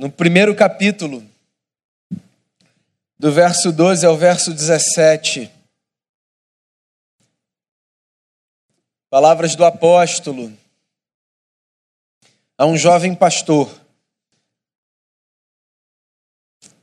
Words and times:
no 0.00 0.10
primeiro 0.10 0.56
capítulo, 0.56 1.22
do 3.18 3.30
verso 3.30 3.70
12 3.70 4.06
ao 4.06 4.16
verso 4.16 4.50
17. 4.50 5.52
Palavras 9.10 9.54
do 9.54 9.62
apóstolo 9.62 10.56
a 12.56 12.64
um 12.64 12.78
jovem 12.78 13.14
pastor. 13.14 13.78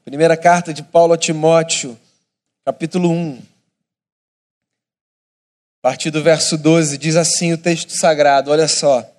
Primeira 0.05 0.37
carta 0.37 0.71
de 0.71 0.83
Paulo 0.83 1.13
a 1.13 1.17
Timóteo, 1.17 1.99
capítulo 2.63 3.09
1. 3.09 3.39
A 3.39 3.41
partir 5.81 6.11
do 6.11 6.21
verso 6.21 6.55
12, 6.55 6.99
diz 6.99 7.15
assim 7.15 7.51
o 7.51 7.57
texto 7.57 7.97
sagrado: 7.97 8.51
olha 8.51 8.67
só. 8.67 9.16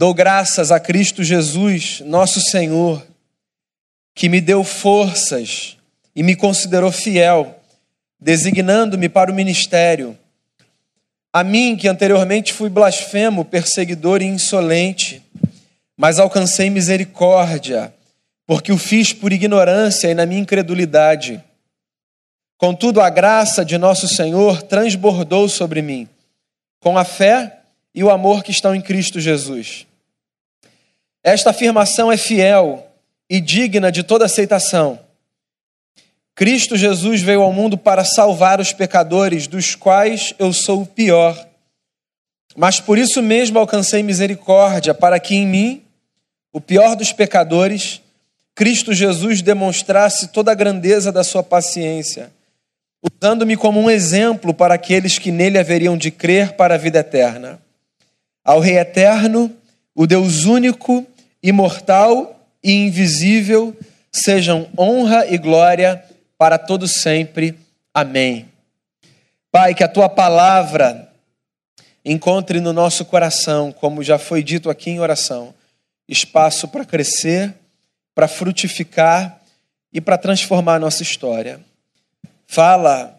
Dou 0.00 0.14
graças 0.14 0.72
a 0.72 0.80
Cristo 0.80 1.22
Jesus, 1.22 2.00
nosso 2.00 2.40
Senhor, 2.40 3.06
que 4.14 4.30
me 4.30 4.40
deu 4.40 4.64
forças 4.64 5.76
e 6.16 6.22
me 6.22 6.34
considerou 6.34 6.90
fiel, 6.90 7.60
designando-me 8.18 9.10
para 9.10 9.30
o 9.30 9.34
ministério. 9.34 10.18
A 11.30 11.44
mim, 11.44 11.76
que 11.76 11.86
anteriormente 11.86 12.50
fui 12.50 12.70
blasfemo, 12.70 13.44
perseguidor 13.44 14.22
e 14.22 14.24
insolente, 14.24 15.22
mas 15.98 16.18
alcancei 16.18 16.70
misericórdia, 16.70 17.92
porque 18.46 18.72
o 18.72 18.78
fiz 18.78 19.12
por 19.12 19.34
ignorância 19.34 20.08
e 20.08 20.14
na 20.14 20.24
minha 20.24 20.40
incredulidade. 20.40 21.44
Contudo, 22.56 23.02
a 23.02 23.10
graça 23.10 23.62
de 23.62 23.76
nosso 23.76 24.08
Senhor 24.08 24.62
transbordou 24.62 25.46
sobre 25.46 25.82
mim, 25.82 26.08
com 26.80 26.96
a 26.96 27.04
fé 27.04 27.58
e 27.94 28.02
o 28.02 28.08
amor 28.08 28.42
que 28.42 28.50
estão 28.50 28.74
em 28.74 28.80
Cristo 28.80 29.20
Jesus. 29.20 29.89
Esta 31.22 31.50
afirmação 31.50 32.10
é 32.10 32.16
fiel 32.16 32.86
e 33.28 33.40
digna 33.40 33.92
de 33.92 34.02
toda 34.02 34.24
aceitação. 34.24 34.98
Cristo 36.34 36.76
Jesus 36.76 37.20
veio 37.20 37.42
ao 37.42 37.52
mundo 37.52 37.76
para 37.76 38.04
salvar 38.04 38.60
os 38.60 38.72
pecadores, 38.72 39.46
dos 39.46 39.74
quais 39.74 40.34
eu 40.38 40.52
sou 40.52 40.82
o 40.82 40.86
pior. 40.86 41.46
Mas 42.56 42.80
por 42.80 42.98
isso 42.98 43.22
mesmo 43.22 43.58
alcancei 43.58 44.02
misericórdia, 44.02 44.94
para 44.94 45.20
que 45.20 45.34
em 45.34 45.46
mim, 45.46 45.82
o 46.52 46.60
pior 46.60 46.96
dos 46.96 47.12
pecadores, 47.12 48.00
Cristo 48.54 48.92
Jesus 48.92 49.42
demonstrasse 49.42 50.28
toda 50.28 50.50
a 50.50 50.54
grandeza 50.54 51.12
da 51.12 51.22
sua 51.22 51.42
paciência 51.42 52.32
usando-me 53.02 53.56
como 53.56 53.80
um 53.80 53.90
exemplo 53.90 54.52
para 54.52 54.74
aqueles 54.74 55.18
que 55.18 55.30
nele 55.30 55.58
haveriam 55.58 55.96
de 55.96 56.10
crer 56.10 56.52
para 56.52 56.74
a 56.74 56.78
vida 56.78 56.98
eterna. 56.98 57.60
Ao 58.44 58.60
Rei 58.60 58.78
eterno, 58.78 59.50
o 59.94 60.06
Deus 60.06 60.44
único, 60.44 61.06
imortal 61.42 62.38
e 62.62 62.72
invisível, 62.72 63.76
sejam 64.12 64.68
honra 64.78 65.26
e 65.26 65.38
glória 65.38 66.04
para 66.36 66.58
todos 66.58 66.92
sempre. 67.00 67.58
Amém. 67.92 68.48
Pai, 69.50 69.74
que 69.74 69.82
a 69.82 69.88
tua 69.88 70.08
palavra 70.08 71.10
encontre 72.04 72.60
no 72.60 72.72
nosso 72.72 73.04
coração, 73.04 73.72
como 73.72 74.02
já 74.02 74.18
foi 74.18 74.42
dito 74.42 74.70
aqui 74.70 74.90
em 74.90 75.00
oração, 75.00 75.54
espaço 76.08 76.68
para 76.68 76.84
crescer, 76.84 77.54
para 78.14 78.28
frutificar 78.28 79.40
e 79.92 80.00
para 80.00 80.16
transformar 80.16 80.74
a 80.76 80.80
nossa 80.80 81.02
história 81.02 81.60
fala 82.50 83.16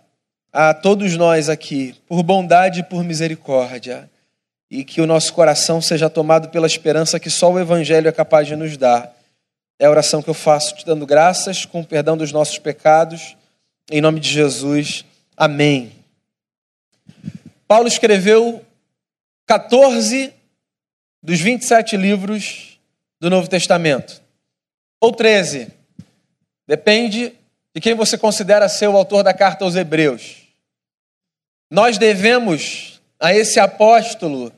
a 0.52 0.73
todos 0.73 1.16
nós 1.16 1.47
aqui, 1.47 1.95
por 2.05 2.22
bondade 2.22 2.81
e 2.81 2.83
por 2.83 3.02
misericórdia, 3.02 4.11
e 4.72 4.86
que 4.86 5.02
o 5.02 5.05
nosso 5.05 5.33
coração 5.33 5.81
seja 5.81 6.09
tomado 6.09 6.47
pela 6.47 6.66
esperança 6.66 7.19
que 7.19 7.30
só 7.30 7.52
o 7.52 7.59
Evangelho 7.59 8.08
é 8.08 8.11
capaz 8.14 8.47
de 8.47 8.55
nos 8.55 8.77
dar. 8.77 9.14
É 9.77 9.86
a 9.86 9.89
oração 9.89 10.22
que 10.22 10.30
eu 10.30 10.33
faço 10.33 10.77
te 10.77 10.86
dando 10.86 11.05
graças, 11.05 11.66
com 11.66 11.81
o 11.81 11.86
perdão 11.86 12.16
dos 12.16 12.31
nossos 12.31 12.58
pecados, 12.58 13.36
em 13.92 13.99
nome 13.99 14.22
de 14.22 14.30
Jesus. 14.30 15.03
Amém. 15.36 15.92
Paulo 17.67 17.86
escreveu 17.86 18.65
14 19.45 20.33
dos 21.21 21.42
27 21.42 21.98
livros 21.98 22.80
do 23.20 23.30
Novo 23.30 23.49
Testamento, 23.49 24.21
ou 25.02 25.11
13, 25.11 25.67
depende 26.65 27.33
de 27.76 27.81
quem 27.81 27.93
você 27.93 28.17
considera 28.17 28.70
ser 28.70 28.87
o 28.87 28.95
autor 28.95 29.21
da 29.21 29.33
carta 29.33 29.65
aos 29.65 29.76
Hebreus. 29.76 30.37
Nós 31.70 31.98
devemos 31.98 33.02
a 33.20 33.33
esse 33.33 33.60
apóstolo 33.60 34.52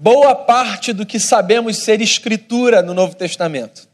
boa 0.00 0.32
parte 0.32 0.92
do 0.92 1.04
que 1.04 1.18
sabemos 1.18 1.78
ser 1.78 2.00
escritura 2.00 2.80
no 2.82 2.94
Novo 2.94 3.16
Testamento. 3.16 3.88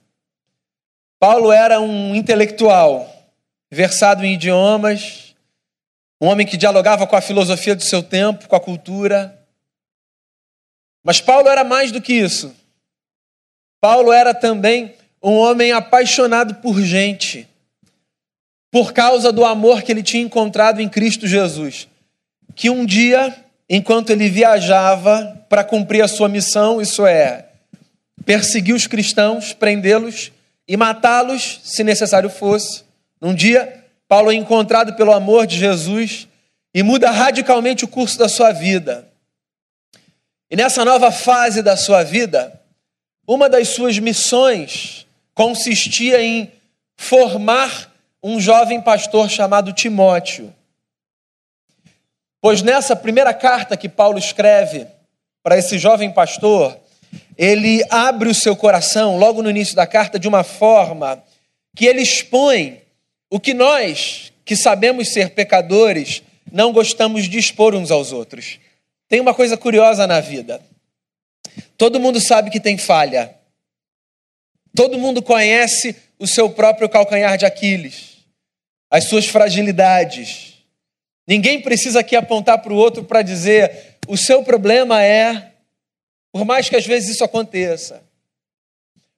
Paulo 1.18 1.50
era 1.50 1.80
um 1.80 2.14
intelectual, 2.14 3.10
versado 3.70 4.22
em 4.22 4.34
idiomas, 4.34 5.34
um 6.20 6.26
homem 6.26 6.46
que 6.46 6.58
dialogava 6.58 7.06
com 7.06 7.16
a 7.16 7.22
filosofia 7.22 7.74
do 7.74 7.82
seu 7.82 8.02
tempo, 8.02 8.46
com 8.46 8.54
a 8.54 8.60
cultura. 8.60 9.46
Mas 11.02 11.22
Paulo 11.22 11.48
era 11.48 11.64
mais 11.64 11.90
do 11.90 12.02
que 12.02 12.12
isso. 12.12 12.54
Paulo 13.80 14.12
era 14.12 14.34
também 14.34 14.94
um 15.22 15.32
homem 15.32 15.72
apaixonado 15.72 16.56
por 16.56 16.82
gente 16.82 17.48
por 18.70 18.92
causa 18.92 19.32
do 19.32 19.44
amor 19.44 19.82
que 19.82 19.92
ele 19.92 20.02
tinha 20.02 20.22
encontrado 20.22 20.80
em 20.80 20.88
Cristo 20.88 21.26
Jesus. 21.26 21.88
Que 22.54 22.68
um 22.68 22.84
dia, 22.84 23.43
enquanto 23.68 24.10
ele 24.10 24.28
viajava 24.28 25.44
para 25.48 25.64
cumprir 25.64 26.02
a 26.02 26.08
sua 26.08 26.28
missão, 26.28 26.80
isso 26.80 27.06
é, 27.06 27.46
perseguir 28.24 28.74
os 28.74 28.86
cristãos, 28.86 29.52
prendê-los 29.52 30.32
e 30.66 30.76
matá-los, 30.76 31.60
se 31.62 31.84
necessário 31.84 32.30
fosse, 32.30 32.84
um 33.20 33.34
dia, 33.34 33.84
Paulo 34.08 34.30
é 34.30 34.34
encontrado 34.34 34.94
pelo 34.94 35.12
amor 35.12 35.46
de 35.46 35.58
Jesus 35.58 36.28
e 36.74 36.82
muda 36.82 37.10
radicalmente 37.10 37.84
o 37.84 37.88
curso 37.88 38.18
da 38.18 38.28
sua 38.28 38.52
vida. 38.52 39.08
E 40.50 40.56
nessa 40.56 40.84
nova 40.84 41.10
fase 41.10 41.62
da 41.62 41.76
sua 41.76 42.02
vida, 42.02 42.60
uma 43.26 43.48
das 43.48 43.68
suas 43.68 43.98
missões 43.98 45.06
consistia 45.34 46.22
em 46.22 46.52
formar 46.96 47.90
um 48.22 48.40
jovem 48.40 48.80
pastor 48.80 49.28
chamado 49.28 49.72
Timóteo. 49.72 50.54
Pois 52.44 52.60
nessa 52.60 52.94
primeira 52.94 53.32
carta 53.32 53.74
que 53.74 53.88
Paulo 53.88 54.18
escreve 54.18 54.86
para 55.42 55.56
esse 55.56 55.78
jovem 55.78 56.12
pastor, 56.12 56.78
ele 57.38 57.82
abre 57.88 58.28
o 58.28 58.34
seu 58.34 58.54
coração 58.54 59.16
logo 59.16 59.42
no 59.42 59.48
início 59.48 59.74
da 59.74 59.86
carta 59.86 60.18
de 60.18 60.28
uma 60.28 60.44
forma 60.44 61.24
que 61.74 61.86
ele 61.86 62.02
expõe 62.02 62.82
o 63.30 63.40
que 63.40 63.54
nós, 63.54 64.30
que 64.44 64.54
sabemos 64.54 65.10
ser 65.10 65.30
pecadores, 65.30 66.22
não 66.52 66.70
gostamos 66.70 67.30
de 67.30 67.38
expor 67.38 67.74
uns 67.74 67.90
aos 67.90 68.12
outros. 68.12 68.58
Tem 69.08 69.20
uma 69.20 69.32
coisa 69.32 69.56
curiosa 69.56 70.06
na 70.06 70.20
vida. 70.20 70.60
Todo 71.78 71.98
mundo 71.98 72.20
sabe 72.20 72.50
que 72.50 72.60
tem 72.60 72.76
falha. 72.76 73.34
Todo 74.76 74.98
mundo 74.98 75.22
conhece 75.22 75.96
o 76.18 76.26
seu 76.26 76.50
próprio 76.50 76.90
calcanhar 76.90 77.38
de 77.38 77.46
Aquiles 77.46 78.18
as 78.90 79.04
suas 79.04 79.24
fragilidades. 79.24 80.53
Ninguém 81.26 81.60
precisa 81.60 82.00
aqui 82.00 82.14
apontar 82.14 82.60
para 82.60 82.72
o 82.72 82.76
outro 82.76 83.04
para 83.04 83.22
dizer: 83.22 83.96
o 84.06 84.16
seu 84.16 84.42
problema 84.42 85.02
é, 85.02 85.52
por 86.32 86.44
mais 86.44 86.68
que 86.68 86.76
às 86.76 86.86
vezes 86.86 87.14
isso 87.14 87.24
aconteça. 87.24 88.02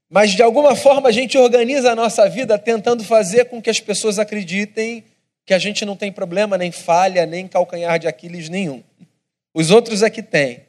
Mas 0.09 0.31
de 0.33 0.43
alguma 0.43 0.77
forma 0.77 1.09
a 1.09 1.13
gente 1.13 1.37
organiza 1.37 1.91
a 1.91 1.97
nossa 1.97 2.29
vida 2.29 2.59
tentando 2.59 3.03
fazer 3.03 3.47
com 3.47 3.61
que 3.61 3.71
as 3.71 3.81
pessoas 3.81 4.19
acreditem 4.19 5.05
que 5.45 5.55
a 5.55 5.59
gente 5.59 5.85
não 5.85 5.97
tem 5.97 6.13
problema, 6.13 6.59
nem 6.59 6.73
falha, 6.73 7.27
nem 7.27 7.47
calcanhar 7.47 7.99
de 7.99 8.07
Aquiles 8.07 8.49
nenhum. 8.49 8.83
Os 9.55 9.71
outros 9.71 10.03
é 10.03 10.11
que 10.11 10.23
têm. 10.23 10.67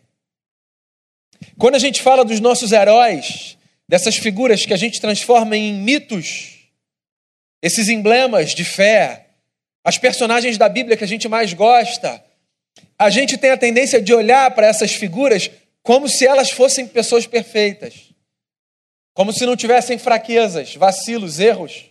Quando 1.57 1.75
a 1.75 1.79
gente 1.79 2.01
fala 2.01 2.23
dos 2.23 2.39
nossos 2.39 2.71
heróis, 2.71 3.57
dessas 3.87 4.17
figuras 4.17 4.65
que 4.65 4.73
a 4.73 4.77
gente 4.77 5.01
transforma 5.01 5.55
em 5.55 5.73
mitos, 5.73 6.69
esses 7.61 7.89
emblemas 7.89 8.53
de 8.53 8.63
fé, 8.63 9.26
as 9.87 9.97
personagens 9.97 10.57
da 10.57 10.67
Bíblia 10.67 10.97
que 10.97 11.03
a 11.05 11.07
gente 11.07 11.29
mais 11.29 11.53
gosta, 11.53 12.21
a 12.99 13.09
gente 13.09 13.37
tem 13.37 13.51
a 13.51 13.57
tendência 13.57 14.01
de 14.01 14.13
olhar 14.13 14.51
para 14.51 14.67
essas 14.67 14.91
figuras 14.91 15.49
como 15.81 16.09
se 16.09 16.27
elas 16.27 16.51
fossem 16.51 16.85
pessoas 16.85 17.25
perfeitas, 17.25 17.93
como 19.13 19.31
se 19.31 19.45
não 19.45 19.55
tivessem 19.55 19.97
fraquezas, 19.97 20.75
vacilos, 20.75 21.39
erros. 21.39 21.85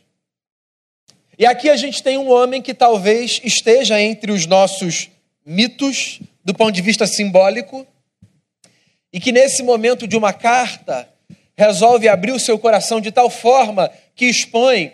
E 1.38 1.46
aqui 1.46 1.70
a 1.70 1.76
gente 1.76 2.02
tem 2.02 2.18
um 2.18 2.30
homem 2.30 2.60
que 2.60 2.74
talvez 2.74 3.40
esteja 3.42 3.98
entre 3.98 4.30
os 4.30 4.44
nossos 4.44 5.08
mitos, 5.42 6.20
do 6.44 6.52
ponto 6.52 6.72
de 6.72 6.82
vista 6.82 7.06
simbólico, 7.06 7.86
e 9.10 9.18
que 9.18 9.32
nesse 9.32 9.62
momento 9.62 10.06
de 10.06 10.18
uma 10.18 10.34
carta 10.34 11.08
resolve 11.56 12.08
abrir 12.08 12.32
o 12.32 12.40
seu 12.40 12.58
coração 12.58 13.00
de 13.00 13.10
tal 13.10 13.30
forma 13.30 13.90
que 14.14 14.26
expõe 14.26 14.92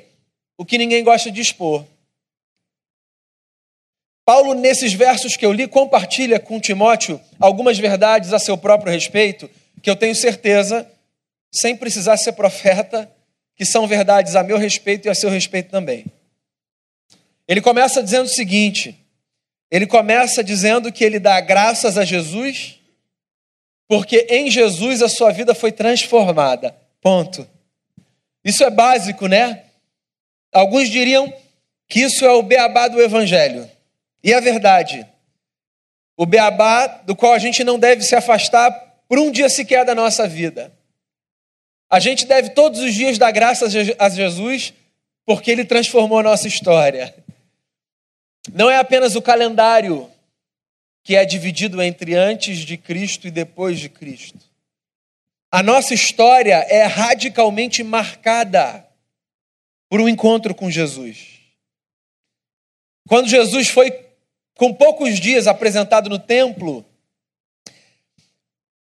o 0.57 0.65
que 0.65 0.79
ninguém 0.79 1.03
gosta 1.03 1.33
de 1.33 1.41
expor. 1.41 1.85
Paulo, 4.25 4.55
nesses 4.55 4.93
versos 4.93 5.37
que 5.37 5.45
eu 5.45 5.53
li, 5.53 5.67
compartilha 5.67 6.39
com 6.39 6.61
Timóteo 6.61 7.21
algumas 7.41 7.79
verdades 7.79 8.33
a 8.33 8.39
seu 8.39 8.57
próprio 8.57 8.93
respeito, 8.93 9.51
que 9.83 9.91
eu 9.91 9.97
tenho 9.97 10.15
certeza 10.15 10.89
sem 11.51 11.77
precisar 11.77 12.17
ser 12.17 12.33
profeta, 12.33 13.11
que 13.57 13.65
são 13.65 13.87
verdades 13.87 14.37
a 14.37 14.43
meu 14.43 14.57
respeito 14.57 15.07
e 15.07 15.11
a 15.11 15.15
seu 15.15 15.29
respeito 15.29 15.71
também. 15.71 16.07
Ele 17.47 17.61
começa 17.61 18.03
dizendo 18.03 18.27
o 18.27 18.33
seguinte: 18.33 18.97
ele 19.71 19.87
começa 19.87 20.43
dizendo 20.43 20.93
que 20.93 21.05
ele 21.05 21.19
dá 21.19 21.41
graças 21.41 21.99
a 21.99 22.05
Jesus, 22.05 22.79
porque 23.89 24.27
em 24.31 24.51
Jesus 24.51 25.03
a 25.03 25.09
sua 25.09 25.33
vida 25.33 25.55
foi 25.55 25.73
transformada. 25.73 26.75
Ponto. 27.01 27.47
Isso 28.45 28.63
é 28.65 28.71
básico, 28.71 29.27
né? 29.27 29.65
Alguns 30.53 30.89
diriam 30.89 31.33
que 31.89 32.01
isso 32.01 32.25
é 32.25 32.31
o 32.31 32.43
beabá 32.43 32.89
do 32.89 33.03
Evangelho. 33.03 33.69
E 34.23 34.33
é 34.33 34.41
verdade. 34.41 35.07
O 36.17 36.25
beabá 36.27 36.87
do 36.87 37.17
qual 37.17 37.33
a 37.33 37.39
gente 37.39 37.65
não 37.65 37.79
deve 37.79 38.03
se 38.03 38.15
afastar 38.15 38.71
por 39.09 39.19
um 39.19 39.31
dia 39.31 39.49
sequer 39.49 39.85
da 39.85 39.95
nossa 39.95 40.29
vida. 40.29 40.73
A 41.91 42.01
gente 42.01 42.27
deve 42.27 42.51
todos 42.51 42.81
os 42.81 42.95
dias 42.95 43.19
dar 43.19 43.31
graças 43.33 43.75
a 43.99 44.09
Jesus 44.09 44.73
porque 45.27 45.51
ele 45.51 45.65
transformou 45.65 46.19
a 46.19 46.23
nossa 46.23 46.49
história. 46.49 47.15
Não 48.53 48.71
é 48.71 48.79
apenas 48.79 49.15
o 49.15 49.23
calendário 49.23 50.11
que 51.05 51.17
é 51.17 51.25
dividido 51.25 51.83
entre 51.83 52.15
antes 52.15 52.59
de 52.59 52.77
Cristo 52.77 53.27
e 53.27 53.31
depois 53.31 53.79
de 53.79 53.89
Cristo. 53.89 54.39
A 55.51 55.63
nossa 55.63 55.93
história 55.93 56.65
é 56.69 56.85
radicalmente 56.85 57.83
marcada 57.83 58.87
por 59.91 60.01
um 60.01 60.09
encontro 60.09 60.55
com 60.55 60.71
Jesus. 60.71 61.41
Quando 63.07 63.29
Jesus 63.29 63.69
foi, 63.69 63.91
com 64.63 64.73
poucos 64.73 65.19
dias, 65.19 65.49
apresentado 65.49 66.09
no 66.09 66.21
templo, 66.21 66.87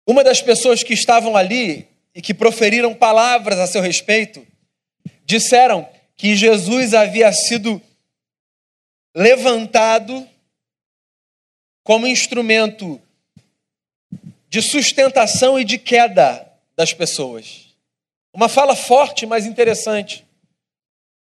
uma 0.05 0.23
das 0.23 0.39
pessoas 0.39 0.83
que 0.83 0.93
estavam 0.93 1.35
ali 1.35 1.87
e 2.13 2.21
que 2.21 2.35
proferiram 2.35 2.93
palavras 2.93 3.57
a 3.57 3.65
seu 3.65 3.81
respeito 3.81 4.45
disseram 5.25 5.89
que 6.15 6.35
Jesus 6.35 6.93
havia 6.93 7.33
sido 7.33 7.81
levantado 9.15 10.29
como 11.83 12.05
instrumento 12.05 13.01
de 14.47 14.61
sustentação 14.61 15.59
e 15.59 15.63
de 15.63 15.79
queda 15.79 16.47
das 16.75 16.93
pessoas. 16.93 17.75
Uma 18.31 18.47
fala 18.47 18.75
forte, 18.75 19.25
mas 19.25 19.47
interessante. 19.47 20.23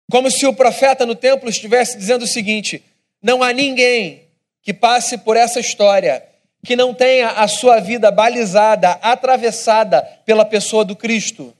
Como 0.09 0.31
se 0.31 0.47
o 0.47 0.55
profeta 0.55 1.05
no 1.05 1.13
templo 1.13 1.47
estivesse 1.47 1.95
dizendo 1.95 2.23
o 2.23 2.27
seguinte: 2.27 2.83
não 3.21 3.43
há 3.43 3.53
ninguém 3.53 4.30
que 4.61 4.73
passe 4.73 5.17
por 5.17 5.35
essa 5.35 5.59
história 5.59 6.23
que 6.63 6.75
não 6.75 6.93
tenha 6.93 7.29
a 7.29 7.47
sua 7.47 7.79
vida 7.79 8.11
balizada, 8.11 8.91
atravessada 9.01 10.01
pela 10.25 10.45
pessoa 10.45 10.85
do 10.85 10.95
Cristo. 10.95 11.53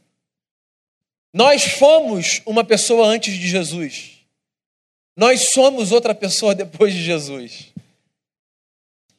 Nós 1.34 1.64
fomos 1.64 2.42
uma 2.46 2.64
pessoa 2.64 3.08
antes 3.08 3.34
de 3.34 3.48
Jesus. 3.48 4.20
Nós 5.16 5.52
somos 5.54 5.92
outra 5.92 6.14
pessoa 6.14 6.54
depois 6.56 6.94
de 6.94 7.02
Jesus. 7.02 7.68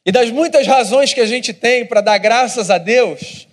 E 0.05 0.11
das 0.11 0.29
muitas 0.29 0.67
razões 0.67 1.13
que 1.13 1.21
a 1.21 1.25
gente 1.25 1.53
tem 1.53 1.85
para 1.85 2.01
dar 2.01 2.17
graças 2.17 2.69
a 2.69 2.77
Deus, 2.77 3.47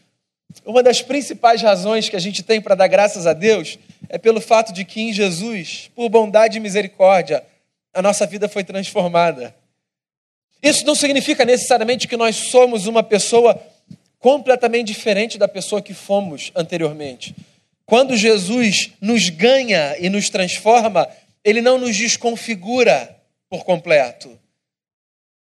uma 0.65 0.83
das 0.83 1.01
principais 1.01 1.63
razões 1.63 2.09
que 2.09 2.17
a 2.17 2.21
gente 2.21 2.43
tem 2.43 2.61
para 2.61 2.75
dar 2.75 2.89
graças 2.89 3.27
a 3.27 3.33
Deus 3.33 3.79
é 4.09 4.19
pelo 4.19 4.41
fato 4.41 4.73
de 4.73 4.85
que 4.85 5.01
em 5.01 5.13
Jesus, 5.13 5.91
por 5.95 6.09
bondade 6.09 6.59
e 6.59 6.61
misericórdia, 6.61 7.45
a 7.95 8.03
nossa 8.03 8.27
vida 8.27 8.49
foi 8.49 8.65
transformada. 8.65 9.55
Isso 10.63 10.85
não 10.85 10.95
significa 10.95 11.45
necessariamente 11.45 12.07
que 12.07 12.17
nós 12.17 12.37
somos 12.37 12.87
uma 12.87 13.03
pessoa 13.03 13.61
completamente 14.19 14.89
diferente 14.89 15.39
da 15.39 15.49
pessoa 15.49 15.81
que 15.81 15.95
fomos 15.95 16.53
anteriormente. 16.55 17.35
Quando 17.87 18.17
Jesus 18.17 18.91
nos 19.01 19.31
ganha 19.31 19.97
e 19.99 20.09
nos 20.09 20.29
transforma, 20.29 21.09
ele 21.43 21.61
não 21.61 21.79
nos 21.79 21.97
desconfigura 21.97 23.17
por 23.49 23.65
completo. 23.65 24.39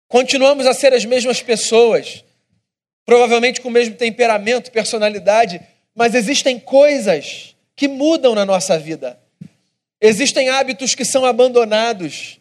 Continuamos 0.09 0.67
a 0.67 0.75
ser 0.75 0.95
as 0.95 1.05
mesmas 1.05 1.43
pessoas, 1.43 2.25
provavelmente 3.05 3.61
com 3.61 3.69
o 3.69 3.73
mesmo 3.73 3.97
temperamento, 3.97 4.71
personalidade, 4.71 5.61
mas 5.95 6.15
existem 6.15 6.59
coisas 6.59 7.57
que 7.75 7.89
mudam 7.89 8.35
na 8.35 8.47
nossa 8.47 8.79
vida. 8.79 9.19
Existem 10.01 10.49
hábitos 10.49 10.95
que 10.95 11.05
são 11.05 11.25
abandonados. 11.25 12.39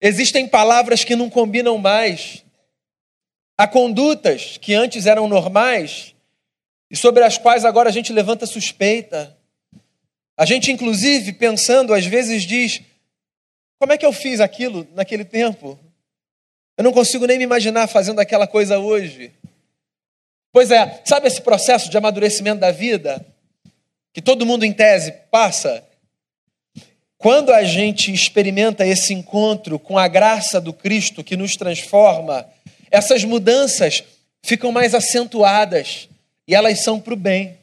Existem 0.00 0.46
palavras 0.46 1.02
que 1.04 1.16
não 1.16 1.28
combinam 1.28 1.76
mais. 1.78 2.44
Há 3.56 3.66
condutas 3.66 4.56
que 4.58 4.74
antes 4.74 5.06
eram 5.06 5.26
normais 5.26 6.14
e 6.90 6.96
sobre 6.96 7.24
as 7.24 7.36
quais 7.36 7.64
agora 7.64 7.88
a 7.88 7.92
gente 7.92 8.12
levanta 8.12 8.46
suspeita. 8.46 9.36
A 10.36 10.44
gente, 10.44 10.70
inclusive, 10.70 11.32
pensando, 11.32 11.92
às 11.92 12.06
vezes 12.06 12.44
diz: 12.44 12.80
como 13.78 13.92
é 13.92 13.98
que 13.98 14.06
eu 14.06 14.12
fiz 14.12 14.40
aquilo 14.40 14.86
naquele 14.94 15.24
tempo? 15.24 15.78
Eu 16.76 16.84
não 16.84 16.92
consigo 16.92 17.26
nem 17.26 17.38
me 17.38 17.44
imaginar 17.44 17.88
fazendo 17.88 18.20
aquela 18.20 18.46
coisa 18.46 18.78
hoje. 18.78 19.32
Pois 20.52 20.70
é, 20.70 21.02
sabe 21.04 21.26
esse 21.26 21.40
processo 21.40 21.90
de 21.90 21.96
amadurecimento 21.96 22.60
da 22.60 22.70
vida? 22.70 23.26
Que 24.12 24.22
todo 24.22 24.46
mundo, 24.46 24.64
em 24.64 24.72
tese, 24.72 25.12
passa? 25.30 25.84
Quando 27.18 27.52
a 27.52 27.64
gente 27.64 28.12
experimenta 28.12 28.86
esse 28.86 29.12
encontro 29.12 29.76
com 29.76 29.98
a 29.98 30.06
graça 30.06 30.60
do 30.60 30.72
Cristo 30.72 31.24
que 31.24 31.36
nos 31.36 31.56
transforma, 31.56 32.48
essas 32.92 33.24
mudanças 33.24 34.04
ficam 34.40 34.70
mais 34.70 34.94
acentuadas 34.94 36.08
e 36.46 36.54
elas 36.54 36.84
são 36.84 37.00
para 37.00 37.12
o 37.12 37.16
bem. 37.16 37.58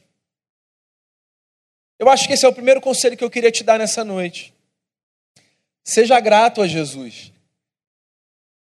Eu 1.98 2.10
acho 2.10 2.26
que 2.26 2.34
esse 2.34 2.44
é 2.44 2.48
o 2.48 2.52
primeiro 2.52 2.82
conselho 2.82 3.16
que 3.16 3.24
eu 3.24 3.30
queria 3.30 3.50
te 3.50 3.64
dar 3.64 3.78
nessa 3.78 4.04
noite. 4.04 4.52
Seja 5.82 6.20
grato 6.20 6.60
a 6.60 6.66
Jesus. 6.66 7.32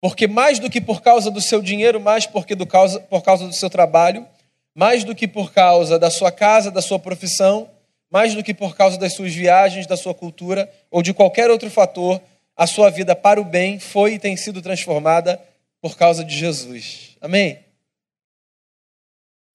Porque 0.02 0.28
mais 0.28 0.58
do 0.58 0.72
que 0.72 0.82
por 0.82 1.02
causa 1.04 1.30
do 1.30 1.40
seu 1.40 1.62
dinheiro, 1.62 2.00
mais 2.00 2.26
porque 2.26 2.56
do 2.56 2.66
causa, 2.66 3.00
por 3.02 3.22
causa 3.22 3.46
do 3.46 3.54
seu 3.54 3.70
trabalho, 3.70 4.26
mais 4.74 5.04
do 5.04 5.14
que 5.14 5.28
por 5.28 5.54
causa 5.54 6.00
da 6.00 6.10
sua 6.10 6.32
casa, 6.32 6.72
da 6.72 6.82
sua 6.82 6.98
profissão, 6.98 7.70
mais 8.10 8.34
do 8.34 8.44
que 8.44 8.54
por 8.54 8.76
causa 8.76 8.98
das 8.98 9.14
suas 9.14 9.34
viagens, 9.34 9.86
da 9.86 9.96
sua 9.96 10.14
cultura 10.14 10.72
ou 10.90 11.02
de 11.02 11.14
qualquer 11.14 11.52
outro 11.52 11.70
fator, 11.70 12.22
a 12.56 12.66
sua 12.66 12.90
vida 12.90 13.16
para 13.16 13.40
o 13.40 13.46
bem 13.46 13.80
foi 13.80 14.16
e 14.16 14.20
tem 14.20 14.36
sido 14.36 14.62
transformada 14.62 15.40
por 15.82 15.98
causa 15.98 16.24
de 16.24 16.36
Jesus. 16.36 17.16
Amém? 17.22 17.60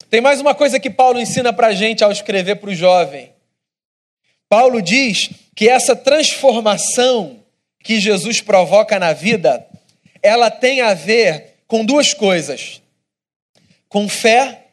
Tem 0.09 0.21
mais 0.21 0.39
uma 0.39 0.55
coisa 0.55 0.79
que 0.79 0.89
Paulo 0.89 1.19
ensina 1.19 1.51
para 1.51 1.67
a 1.67 1.73
gente 1.73 2.03
ao 2.03 2.11
escrever 2.11 2.55
para 2.55 2.69
o 2.69 2.75
jovem. 2.75 3.31
Paulo 4.47 4.81
diz 4.81 5.29
que 5.55 5.67
essa 5.67 5.95
transformação 5.95 7.43
que 7.83 7.99
Jesus 7.99 8.41
provoca 8.41 8.97
na 8.97 9.13
vida, 9.13 9.65
ela 10.21 10.49
tem 10.49 10.81
a 10.81 10.93
ver 10.93 11.55
com 11.67 11.83
duas 11.83 12.13
coisas: 12.13 12.81
com 13.89 14.07
fé 14.07 14.67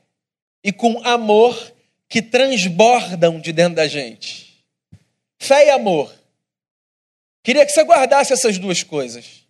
e 0.62 0.72
com 0.72 1.04
amor 1.04 1.71
que 2.12 2.20
transbordam 2.20 3.40
de 3.40 3.54
dentro 3.54 3.76
da 3.76 3.88
gente. 3.88 4.62
Fé 5.40 5.68
e 5.68 5.70
amor. 5.70 6.14
Queria 7.42 7.64
que 7.64 7.72
você 7.72 7.82
guardasse 7.82 8.34
essas 8.34 8.58
duas 8.58 8.82
coisas. 8.82 9.46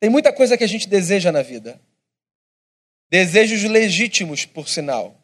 Tem 0.00 0.10
muita 0.10 0.32
coisa 0.32 0.58
que 0.58 0.64
a 0.64 0.66
gente 0.66 0.88
deseja 0.88 1.30
na 1.30 1.42
vida. 1.42 1.80
Desejos 3.08 3.62
legítimos, 3.62 4.44
por 4.44 4.68
sinal. 4.68 5.16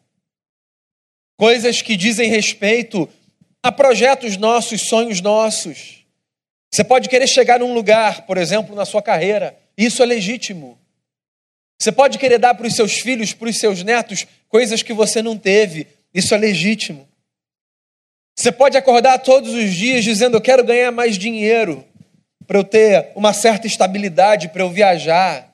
Coisas 1.37 1.81
que 1.81 1.97
dizem 1.97 2.29
respeito 2.29 3.09
a 3.61 3.69
projetos 3.69 4.37
nossos, 4.37 4.83
sonhos 4.83 5.19
nossos. 5.19 6.05
Você 6.73 6.85
pode 6.85 7.09
querer 7.09 7.27
chegar 7.27 7.59
num 7.59 7.73
lugar, 7.73 8.25
por 8.25 8.37
exemplo, 8.37 8.73
na 8.73 8.85
sua 8.85 9.01
carreira. 9.03 9.59
Isso 9.77 10.01
é 10.01 10.05
legítimo. 10.05 10.79
Você 11.79 11.91
pode 11.91 12.17
querer 12.17 12.37
dar 12.37 12.53
para 12.53 12.67
os 12.67 12.75
seus 12.75 12.93
filhos, 12.93 13.33
para 13.33 13.49
os 13.49 13.57
seus 13.57 13.83
netos, 13.83 14.25
coisas 14.47 14.81
que 14.81 14.93
você 14.93 15.21
não 15.21 15.37
teve. 15.37 15.87
Isso 16.13 16.33
é 16.33 16.37
legítimo. 16.37 17.07
Você 18.35 18.51
pode 18.51 18.77
acordar 18.77 19.19
todos 19.19 19.53
os 19.53 19.73
dias 19.73 20.03
dizendo: 20.03 20.37
Eu 20.37 20.41
quero 20.41 20.63
ganhar 20.63 20.91
mais 20.91 21.17
dinheiro 21.17 21.85
para 22.47 22.57
eu 22.57 22.63
ter 22.63 23.11
uma 23.15 23.33
certa 23.33 23.67
estabilidade, 23.67 24.49
para 24.49 24.63
eu 24.63 24.69
viajar, 24.69 25.53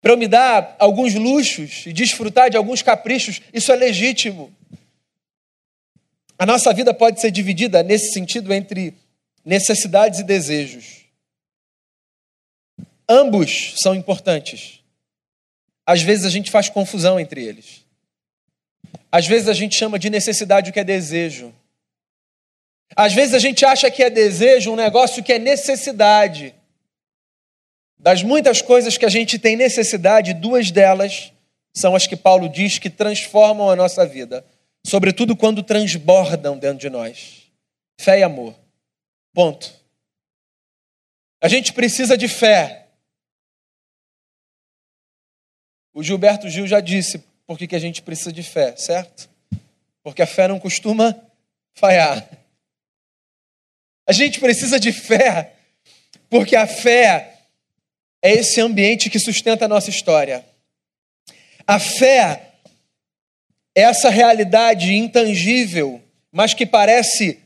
para 0.00 0.12
eu 0.12 0.16
me 0.16 0.28
dar 0.28 0.76
alguns 0.78 1.14
luxos 1.14 1.84
e 1.86 1.92
desfrutar 1.92 2.50
de 2.50 2.56
alguns 2.56 2.82
caprichos. 2.82 3.40
Isso 3.52 3.72
é 3.72 3.76
legítimo. 3.76 4.54
A 6.38 6.44
nossa 6.44 6.72
vida 6.72 6.92
pode 6.92 7.20
ser 7.20 7.30
dividida 7.30 7.82
nesse 7.82 8.12
sentido 8.12 8.52
entre 8.52 8.94
necessidades 9.44 10.20
e 10.20 10.24
desejos. 10.24 11.03
Ambos 13.08 13.74
são 13.82 13.94
importantes. 13.94 14.80
Às 15.86 16.02
vezes 16.02 16.24
a 16.24 16.30
gente 16.30 16.50
faz 16.50 16.68
confusão 16.68 17.20
entre 17.20 17.44
eles. 17.44 17.84
Às 19.12 19.26
vezes 19.26 19.48
a 19.48 19.52
gente 19.52 19.76
chama 19.76 19.98
de 19.98 20.08
necessidade 20.10 20.70
o 20.70 20.72
que 20.72 20.80
é 20.80 20.84
desejo. 20.84 21.54
Às 22.96 23.12
vezes 23.12 23.34
a 23.34 23.38
gente 23.38 23.64
acha 23.64 23.90
que 23.90 24.02
é 24.02 24.10
desejo 24.10 24.72
um 24.72 24.76
negócio 24.76 25.22
que 25.22 25.32
é 25.32 25.38
necessidade. 25.38 26.54
Das 27.98 28.22
muitas 28.22 28.60
coisas 28.60 28.96
que 28.96 29.04
a 29.04 29.08
gente 29.08 29.38
tem 29.38 29.56
necessidade, 29.56 30.34
duas 30.34 30.70
delas 30.70 31.32
são 31.74 31.94
as 31.94 32.06
que 32.06 32.16
Paulo 32.16 32.48
diz 32.48 32.78
que 32.78 32.90
transformam 32.90 33.70
a 33.70 33.76
nossa 33.76 34.06
vida. 34.06 34.44
sobretudo 34.86 35.34
quando 35.34 35.62
transbordam 35.62 36.58
dentro 36.58 36.78
de 36.78 36.90
nós. 36.90 37.44
Fé 37.98 38.18
e 38.18 38.22
amor. 38.22 38.54
Ponto. 39.32 39.72
A 41.40 41.48
gente 41.48 41.72
precisa 41.72 42.18
de 42.18 42.28
fé. 42.28 42.83
O 45.94 46.02
Gilberto 46.02 46.50
Gil 46.50 46.66
já 46.66 46.80
disse 46.80 47.22
por 47.46 47.56
que, 47.56 47.76
a 47.76 47.78
gente 47.78 48.02
precisa 48.02 48.32
de 48.32 48.42
fé, 48.42 48.74
certo? 48.76 49.30
Porque 50.02 50.22
a 50.22 50.26
fé 50.26 50.48
não 50.48 50.58
costuma 50.58 51.16
falhar. 51.72 52.28
A 54.06 54.12
gente 54.12 54.40
precisa 54.40 54.80
de 54.80 54.92
fé, 54.92 55.52
porque 56.28 56.56
a 56.56 56.66
fé 56.66 57.38
é 58.20 58.32
esse 58.32 58.60
ambiente 58.60 59.08
que 59.08 59.20
sustenta 59.20 59.66
a 59.66 59.68
nossa 59.68 59.88
história. 59.88 60.44
A 61.66 61.78
fé 61.78 62.54
é 63.74 63.82
essa 63.82 64.10
realidade 64.10 64.92
intangível, 64.94 66.02
mas 66.32 66.54
que 66.54 66.66
parece 66.66 67.40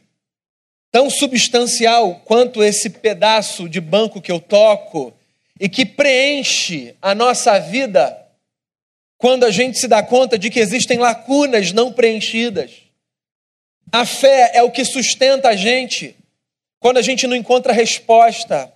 tão 0.90 1.10
substancial 1.10 2.20
quanto 2.24 2.64
esse 2.64 2.88
pedaço 2.88 3.68
de 3.68 3.80
banco 3.80 4.22
que 4.22 4.32
eu 4.32 4.40
toco 4.40 5.12
e 5.60 5.68
que 5.68 5.84
preenche 5.84 6.94
a 7.02 7.14
nossa 7.14 7.58
vida 7.58 8.27
quando 9.18 9.44
a 9.44 9.50
gente 9.50 9.78
se 9.78 9.88
dá 9.88 10.02
conta 10.02 10.38
de 10.38 10.48
que 10.48 10.60
existem 10.60 10.96
lacunas 10.98 11.72
não 11.72 11.92
preenchidas. 11.92 12.70
A 13.92 14.06
fé 14.06 14.52
é 14.54 14.62
o 14.62 14.70
que 14.70 14.84
sustenta 14.84 15.48
a 15.48 15.56
gente 15.56 16.16
quando 16.78 16.98
a 16.98 17.02
gente 17.02 17.26
não 17.26 17.34
encontra 17.34 17.72
resposta. 17.72 18.72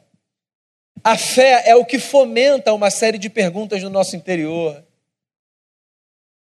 A 1.05 1.17
fé 1.17 1.63
é 1.67 1.77
o 1.77 1.85
que 1.85 1.99
fomenta 1.99 2.73
uma 2.73 2.91
série 2.91 3.19
de 3.19 3.31
perguntas 3.31 3.83
no 3.83 3.91
nosso 3.91 4.17
interior. 4.17 4.85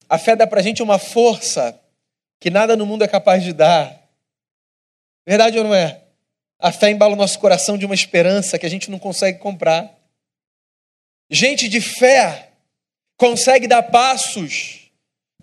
A 0.10 0.17
fé 0.17 0.36
dá 0.36 0.48
para 0.48 0.60
a 0.60 0.63
gente 0.63 0.81
uma 0.81 0.98
força 0.98 1.79
que 2.39 2.50
nada 2.50 2.75
no 2.75 2.86
mundo 2.86 3.03
é 3.03 3.08
capaz 3.08 3.43
de 3.43 3.53
dar. 3.53 4.01
Verdade 5.25 5.60
ou 5.60 5.63
não 5.63 5.75
é? 5.75 6.01
A 6.60 6.72
fé 6.72 6.89
embala 6.89 7.13
o 7.13 7.17
nosso 7.17 7.39
coração 7.39 7.77
de 7.77 7.86
uma 7.86 7.96
esperança 7.96 8.58
que 8.58 8.65
a 8.65 8.70
gente 8.70 8.89
não 8.89 8.98
consegue 8.98 9.38
comprar. 9.39 9.96
Gente 11.29 11.67
de 11.67 11.79
fé 11.79 12.50
consegue 13.21 13.67
dar 13.67 13.83
passos 13.83 14.89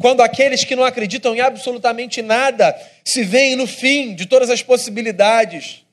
quando 0.00 0.20
aqueles 0.20 0.64
que 0.64 0.74
não 0.74 0.82
acreditam 0.82 1.36
em 1.36 1.40
absolutamente 1.40 2.20
nada 2.20 2.76
se 3.04 3.22
veem 3.22 3.54
no 3.54 3.68
fim 3.68 4.16
de 4.16 4.26
todas 4.26 4.50
as 4.50 4.60
possibilidades. 4.60 5.84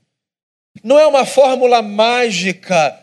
Não 0.83 0.99
é 0.99 1.05
uma 1.05 1.27
fórmula 1.27 1.83
mágica, 1.83 2.99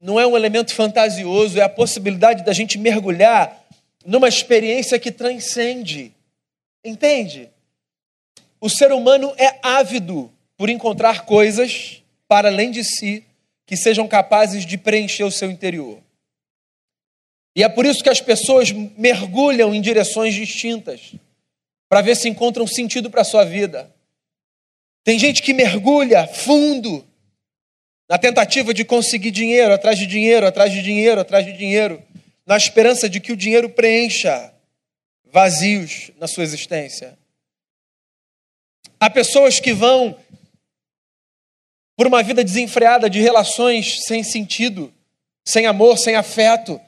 não 0.00 0.18
é 0.18 0.24
um 0.24 0.36
elemento 0.36 0.72
fantasioso, 0.72 1.58
é 1.58 1.62
a 1.62 1.68
possibilidade 1.68 2.44
da 2.44 2.52
gente 2.52 2.78
mergulhar 2.78 3.66
numa 4.06 4.28
experiência 4.28 4.96
que 4.96 5.10
transcende. 5.10 6.12
Entende? 6.84 7.50
O 8.60 8.68
ser 8.68 8.92
humano 8.92 9.34
é 9.36 9.58
ávido 9.60 10.30
por 10.56 10.70
encontrar 10.70 11.24
coisas 11.24 12.00
para 12.28 12.48
além 12.48 12.70
de 12.70 12.84
si 12.84 13.24
que 13.66 13.76
sejam 13.76 14.06
capazes 14.06 14.64
de 14.64 14.78
preencher 14.78 15.24
o 15.24 15.32
seu 15.32 15.50
interior. 15.50 15.98
E 17.60 17.62
é 17.62 17.68
por 17.68 17.84
isso 17.84 18.02
que 18.02 18.08
as 18.08 18.22
pessoas 18.22 18.70
mergulham 18.72 19.74
em 19.74 19.82
direções 19.82 20.34
distintas 20.34 21.12
para 21.90 22.00
ver 22.00 22.16
se 22.16 22.26
encontram 22.26 22.66
sentido 22.66 23.10
para 23.10 23.20
a 23.20 23.24
sua 23.24 23.44
vida. 23.44 23.94
Tem 25.04 25.18
gente 25.18 25.42
que 25.42 25.52
mergulha 25.52 26.26
fundo 26.26 27.06
na 28.08 28.16
tentativa 28.16 28.72
de 28.72 28.82
conseguir 28.82 29.30
dinheiro, 29.30 29.74
atrás 29.74 29.98
de 29.98 30.06
dinheiro, 30.06 30.46
atrás 30.46 30.72
de 30.72 30.80
dinheiro, 30.82 31.20
atrás 31.20 31.44
de 31.44 31.52
dinheiro 31.52 32.02
na 32.46 32.56
esperança 32.56 33.10
de 33.10 33.20
que 33.20 33.30
o 33.30 33.36
dinheiro 33.36 33.68
preencha 33.68 34.54
vazios 35.30 36.12
na 36.18 36.26
sua 36.26 36.44
existência. 36.44 37.18
Há 38.98 39.10
pessoas 39.10 39.60
que 39.60 39.74
vão 39.74 40.18
por 41.94 42.06
uma 42.06 42.22
vida 42.22 42.42
desenfreada 42.42 43.10
de 43.10 43.20
relações 43.20 44.02
sem 44.06 44.24
sentido, 44.24 44.90
sem 45.44 45.66
amor, 45.66 45.98
sem 45.98 46.16
afeto. 46.16 46.80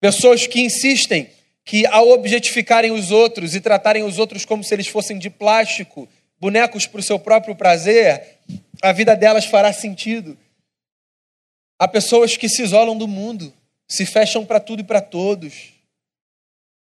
Pessoas 0.00 0.46
que 0.46 0.60
insistem 0.60 1.30
que, 1.64 1.86
ao 1.86 2.08
objetificarem 2.10 2.92
os 2.92 3.10
outros 3.10 3.54
e 3.54 3.60
tratarem 3.60 4.02
os 4.02 4.18
outros 4.18 4.44
como 4.44 4.64
se 4.64 4.74
eles 4.74 4.86
fossem 4.86 5.18
de 5.18 5.28
plástico, 5.28 6.08
bonecos 6.40 6.86
para 6.86 7.00
o 7.00 7.02
seu 7.02 7.18
próprio 7.18 7.54
prazer, 7.54 8.38
a 8.82 8.92
vida 8.92 9.14
delas 9.14 9.44
fará 9.44 9.72
sentido. 9.72 10.38
Há 11.78 11.86
pessoas 11.86 12.36
que 12.36 12.48
se 12.48 12.62
isolam 12.62 12.96
do 12.96 13.06
mundo, 13.06 13.52
se 13.86 14.06
fecham 14.06 14.46
para 14.46 14.60
tudo 14.60 14.80
e 14.80 14.84
para 14.84 15.00
todos, 15.00 15.74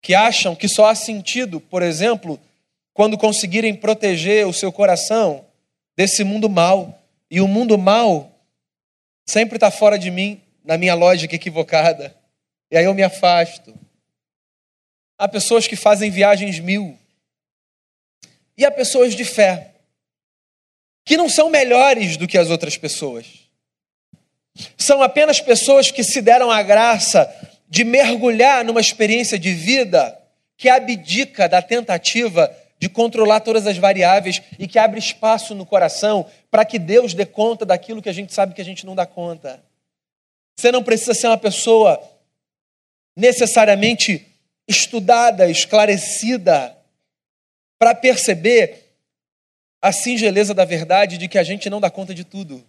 que 0.01 0.15
acham 0.15 0.55
que 0.55 0.67
só 0.67 0.87
há 0.87 0.95
sentido, 0.95 1.59
por 1.59 1.81
exemplo, 1.81 2.39
quando 2.93 3.17
conseguirem 3.17 3.75
proteger 3.75 4.47
o 4.47 4.53
seu 4.53 4.71
coração 4.71 5.45
desse 5.95 6.23
mundo 6.23 6.49
mal. 6.49 6.99
E 7.29 7.39
o 7.39 7.47
mundo 7.47 7.77
mal 7.77 8.31
sempre 9.27 9.57
está 9.57 9.71
fora 9.71 9.97
de 9.97 10.09
mim, 10.11 10.41
na 10.63 10.77
minha 10.77 10.93
lógica 10.93 11.35
equivocada. 11.35 12.15
E 12.71 12.77
aí 12.77 12.85
eu 12.85 12.93
me 12.93 13.03
afasto. 13.03 13.77
Há 15.17 15.27
pessoas 15.27 15.67
que 15.67 15.75
fazem 15.75 16.09
viagens 16.09 16.59
mil. 16.59 16.97
E 18.57 18.65
há 18.65 18.71
pessoas 18.71 19.13
de 19.13 19.25
fé, 19.25 19.75
que 21.05 21.17
não 21.17 21.29
são 21.29 21.49
melhores 21.49 22.17
do 22.17 22.27
que 22.27 22.37
as 22.37 22.49
outras 22.49 22.77
pessoas 22.77 23.41
são 24.77 25.01
apenas 25.01 25.39
pessoas 25.39 25.91
que 25.91 26.03
se 26.03 26.21
deram 26.21 26.51
a 26.51 26.61
graça 26.61 27.33
de 27.69 27.83
mergulhar 27.83 28.65
numa 28.65 28.81
experiência 28.81 29.39
de 29.39 29.53
vida 29.53 30.17
que 30.57 30.69
abdica 30.69 31.47
da 31.47 31.61
tentativa 31.61 32.53
de 32.77 32.89
controlar 32.89 33.41
todas 33.41 33.67
as 33.67 33.77
variáveis 33.77 34.41
e 34.57 34.67
que 34.67 34.79
abre 34.79 34.99
espaço 34.99 35.53
no 35.55 35.65
coração 35.65 36.25
para 36.49 36.65
que 36.65 36.79
Deus 36.79 37.13
dê 37.13 37.25
conta 37.25 37.65
daquilo 37.65 38.01
que 38.01 38.09
a 38.09 38.13
gente 38.13 38.33
sabe 38.33 38.53
que 38.53 38.61
a 38.61 38.65
gente 38.65 38.85
não 38.85 38.95
dá 38.95 39.05
conta. 39.05 39.63
Você 40.57 40.71
não 40.71 40.83
precisa 40.83 41.13
ser 41.13 41.27
uma 41.27 41.37
pessoa 41.37 42.01
necessariamente 43.21 44.27
estudada, 44.67 45.49
esclarecida, 45.49 46.75
para 47.77 47.93
perceber 47.93 48.95
a 49.81 49.91
singeleza 49.91 50.53
da 50.53 50.65
verdade 50.65 51.17
de 51.17 51.27
que 51.27 51.37
a 51.37 51.43
gente 51.43 51.69
não 51.69 51.79
dá 51.79 51.89
conta 51.89 52.13
de 52.13 52.23
tudo. 52.23 52.65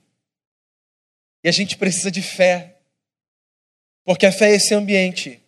E 1.42 1.48
a 1.48 1.52
gente 1.52 1.76
precisa 1.76 2.10
de 2.10 2.22
fé. 2.22 2.76
Porque 4.04 4.26
a 4.26 4.32
fé 4.32 4.50
é 4.50 4.56
esse 4.56 4.74
ambiente 4.74 5.40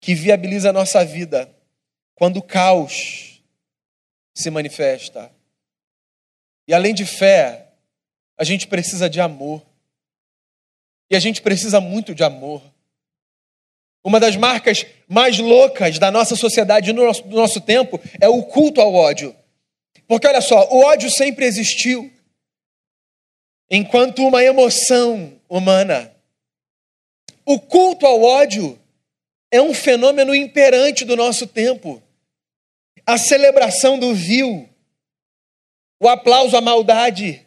que 0.00 0.14
viabiliza 0.14 0.70
a 0.70 0.72
nossa 0.72 1.04
vida 1.04 1.50
quando 2.14 2.36
o 2.38 2.42
caos 2.42 3.42
se 4.34 4.50
manifesta. 4.50 5.30
E 6.66 6.74
além 6.74 6.94
de 6.94 7.06
fé, 7.06 7.68
a 8.36 8.44
gente 8.44 8.66
precisa 8.66 9.08
de 9.08 9.20
amor. 9.20 9.64
E 11.10 11.16
a 11.16 11.20
gente 11.20 11.40
precisa 11.42 11.80
muito 11.80 12.14
de 12.14 12.24
amor. 12.24 12.73
Uma 14.04 14.20
das 14.20 14.36
marcas 14.36 14.84
mais 15.08 15.38
loucas 15.38 15.98
da 15.98 16.10
nossa 16.10 16.36
sociedade 16.36 16.92
no 16.92 17.04
nosso, 17.04 17.22
do 17.22 17.36
nosso 17.36 17.60
tempo 17.60 17.98
é 18.20 18.28
o 18.28 18.42
culto 18.42 18.80
ao 18.80 18.92
ódio. 18.92 19.34
Porque 20.06 20.26
olha 20.26 20.42
só, 20.42 20.68
o 20.70 20.84
ódio 20.84 21.10
sempre 21.10 21.46
existiu 21.46 22.12
enquanto 23.70 24.26
uma 24.26 24.44
emoção 24.44 25.40
humana. 25.48 26.14
O 27.46 27.58
culto 27.58 28.06
ao 28.06 28.22
ódio 28.22 28.78
é 29.50 29.60
um 29.60 29.72
fenômeno 29.72 30.34
imperante 30.34 31.04
do 31.04 31.16
nosso 31.16 31.46
tempo. 31.46 32.02
A 33.06 33.16
celebração 33.16 33.98
do 33.98 34.14
vil, 34.14 34.68
o 35.98 36.08
aplauso 36.08 36.56
à 36.56 36.60
maldade, 36.60 37.46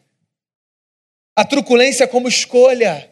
a 1.36 1.46
truculência 1.46 2.08
como 2.08 2.28
escolha. 2.28 3.12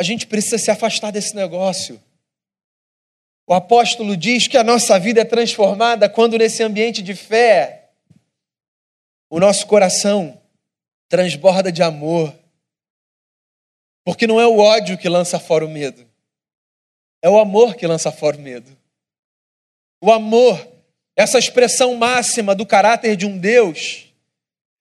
A 0.00 0.02
gente 0.02 0.26
precisa 0.26 0.56
se 0.56 0.70
afastar 0.70 1.10
desse 1.10 1.36
negócio. 1.36 2.02
O 3.46 3.52
apóstolo 3.52 4.16
diz 4.16 4.48
que 4.48 4.56
a 4.56 4.64
nossa 4.64 4.98
vida 4.98 5.20
é 5.20 5.26
transformada 5.26 6.08
quando, 6.08 6.38
nesse 6.38 6.62
ambiente 6.62 7.02
de 7.02 7.14
fé, 7.14 7.90
o 9.28 9.38
nosso 9.38 9.66
coração 9.66 10.40
transborda 11.06 11.70
de 11.70 11.82
amor. 11.82 12.34
Porque 14.02 14.26
não 14.26 14.40
é 14.40 14.46
o 14.46 14.56
ódio 14.56 14.96
que 14.96 15.06
lança 15.06 15.38
fora 15.38 15.66
o 15.66 15.68
medo, 15.68 16.08
é 17.20 17.28
o 17.28 17.38
amor 17.38 17.74
que 17.74 17.86
lança 17.86 18.10
fora 18.10 18.38
o 18.38 18.40
medo. 18.40 18.74
O 20.00 20.10
amor, 20.10 20.66
essa 21.14 21.38
expressão 21.38 21.94
máxima 21.94 22.54
do 22.54 22.64
caráter 22.64 23.16
de 23.16 23.26
um 23.26 23.36
Deus, 23.36 24.06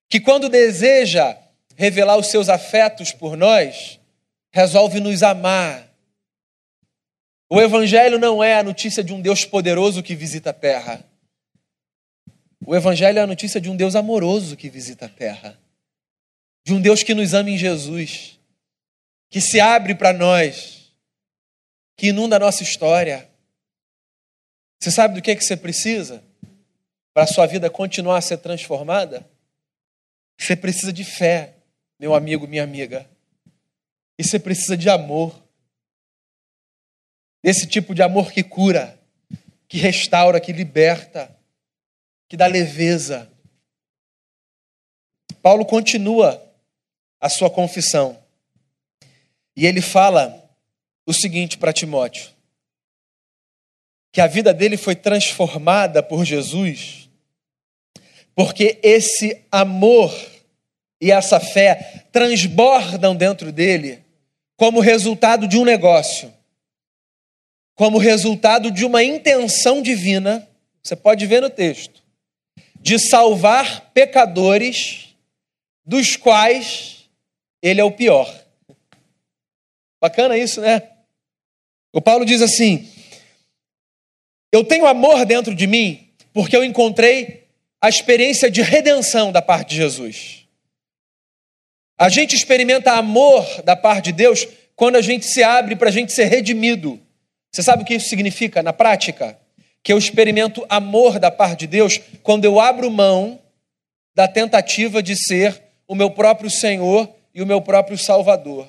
que 0.07 0.21
quando 0.21 0.47
deseja 0.47 1.35
revelar 1.75 2.15
os 2.15 2.27
seus 2.27 2.47
afetos 2.47 3.11
por 3.11 3.35
nós, 3.35 3.98
resolve 4.51 4.99
nos 4.99 5.23
amar. 5.23 5.87
O 7.49 7.59
Evangelho 7.59 8.19
não 8.19 8.43
é 8.43 8.59
a 8.59 8.63
notícia 8.63 9.03
de 9.03 9.13
um 9.13 9.21
Deus 9.21 9.45
poderoso 9.45 10.03
que 10.03 10.15
visita 10.15 10.51
a 10.51 10.53
terra. 10.53 11.03
O 12.65 12.75
Evangelho 12.75 13.19
é 13.19 13.21
a 13.21 13.27
notícia 13.27 13.59
de 13.59 13.69
um 13.69 13.75
Deus 13.75 13.95
amoroso 13.95 14.55
que 14.55 14.69
visita 14.69 15.05
a 15.05 15.09
terra 15.09 15.59
de 16.69 16.73
um 16.73 16.81
Deus 16.81 17.01
que 17.01 17.15
nos 17.15 17.33
ama 17.33 17.49
em 17.49 17.57
Jesus, 17.57 18.39
que 19.27 19.41
se 19.41 19.59
abre 19.59 19.95
para 19.95 20.13
nós, 20.13 20.93
que 21.97 22.07
inunda 22.07 22.35
a 22.35 22.39
nossa 22.39 22.61
história. 22.61 23.27
Você 24.79 24.91
sabe 24.91 25.15
do 25.15 25.21
que, 25.21 25.31
é 25.31 25.35
que 25.35 25.43
você 25.43 25.57
precisa? 25.57 26.23
para 27.11 27.23
a 27.23 27.27
sua 27.27 27.45
vida 27.47 27.69
continuar 27.69 28.17
a 28.17 28.21
ser 28.21 28.37
transformada, 28.37 29.27
você 30.39 30.55
precisa 30.55 30.93
de 30.93 31.03
fé, 31.03 31.55
meu 31.99 32.13
amigo, 32.13 32.47
minha 32.47 32.63
amiga. 32.63 33.09
E 34.19 34.23
você 34.23 34.38
precisa 34.38 34.75
de 34.75 34.89
amor. 34.89 35.33
Esse 37.41 37.65
tipo 37.65 37.95
de 37.95 38.01
amor 38.03 38.33
que 38.33 38.43
cura, 38.43 38.99
que 39.65 39.77
restaura, 39.77 40.41
que 40.41 40.51
liberta, 40.51 41.33
que 42.27 42.35
dá 42.35 42.45
leveza. 42.45 43.31
Paulo 45.41 45.65
continua 45.65 46.45
a 47.21 47.29
sua 47.29 47.49
confissão. 47.49 48.21
E 49.55 49.65
ele 49.65 49.79
fala 49.79 50.53
o 51.05 51.13
seguinte 51.13 51.57
para 51.57 51.71
Timóteo: 51.71 52.29
que 54.11 54.19
a 54.19 54.27
vida 54.27 54.53
dele 54.53 54.75
foi 54.75 54.97
transformada 54.97 56.03
por 56.03 56.25
Jesus, 56.25 57.09
porque 58.35 58.81
esse 58.83 59.45
amor 59.49 60.13
e 60.99 61.09
essa 61.09 61.39
fé 61.39 62.05
transbordam 62.11 63.15
dentro 63.15 63.49
dele 63.53 64.08
como 64.59 64.81
resultado 64.81 65.47
de 65.47 65.57
um 65.57 65.63
negócio, 65.63 66.33
como 67.75 67.97
resultado 67.97 68.69
de 68.69 68.83
uma 68.83 69.01
intenção 69.01 69.81
divina, 69.81 70.45
você 70.83 70.97
pode 70.97 71.25
ver 71.25 71.41
no 71.41 71.49
texto, 71.49 72.03
de 72.75 72.99
salvar 72.99 73.89
pecadores 73.93 75.15
dos 75.85 76.17
quais 76.17 77.09
ele 77.61 77.79
é 77.79 77.83
o 77.85 77.91
pior. 77.91 78.29
Bacana 80.01 80.37
isso, 80.37 80.59
né? 80.59 80.89
O 81.93 82.01
Paulo 82.01 82.25
diz 82.25 82.41
assim: 82.41 82.91
Eu 84.51 84.65
tenho 84.65 84.85
amor 84.85 85.25
dentro 85.25 85.55
de 85.55 85.67
mim 85.67 86.09
porque 86.33 86.55
eu 86.55 86.65
encontrei 86.65 87.47
a 87.79 87.87
experiência 87.87 88.51
de 88.51 88.61
redenção 88.61 89.31
da 89.31 89.41
parte 89.41 89.69
de 89.69 89.77
Jesus. 89.77 90.48
A 91.99 92.07
gente 92.07 92.33
experimenta 92.33 92.93
amor 92.93 93.45
da 93.63 93.75
parte 93.75 94.05
de 94.05 94.11
Deus 94.13 94.47
quando 94.73 94.95
a 94.95 95.01
gente 95.01 95.25
se 95.25 95.43
abre 95.43 95.75
para 95.75 95.89
a 95.89 95.91
gente 95.91 96.13
ser 96.13 96.27
redimido. 96.27 96.97
Você 97.51 97.61
sabe 97.61 97.83
o 97.83 97.85
que 97.85 97.95
isso 97.95 98.07
significa 98.07 98.63
na 98.63 98.71
prática? 98.71 99.37
Que 99.83 99.91
eu 99.91 99.97
experimento 99.97 100.65
amor 100.69 101.19
da 101.19 101.29
parte 101.29 101.59
de 101.59 101.67
Deus 101.67 101.99
quando 102.23 102.45
eu 102.45 102.57
abro 102.57 102.89
mão 102.89 103.37
da 104.15 104.29
tentativa 104.29 105.03
de 105.03 105.13
ser 105.13 105.61
o 105.85 105.93
meu 105.93 106.09
próprio 106.09 106.49
Senhor 106.49 107.13
e 107.35 107.41
o 107.41 107.45
meu 107.45 107.61
próprio 107.61 107.97
Salvador. 107.97 108.65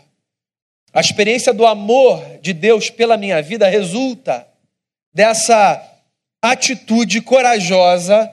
A 0.93 1.01
experiência 1.01 1.55
do 1.55 1.65
amor 1.65 2.21
de 2.43 2.53
Deus 2.53 2.91
pela 2.91 3.17
minha 3.17 3.41
vida 3.41 3.69
resulta 3.69 4.45
dessa 5.15 5.81
atitude 6.43 7.21
corajosa 7.21 8.29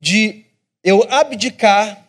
de 0.00 0.46
eu 0.82 1.06
abdicar 1.10 1.99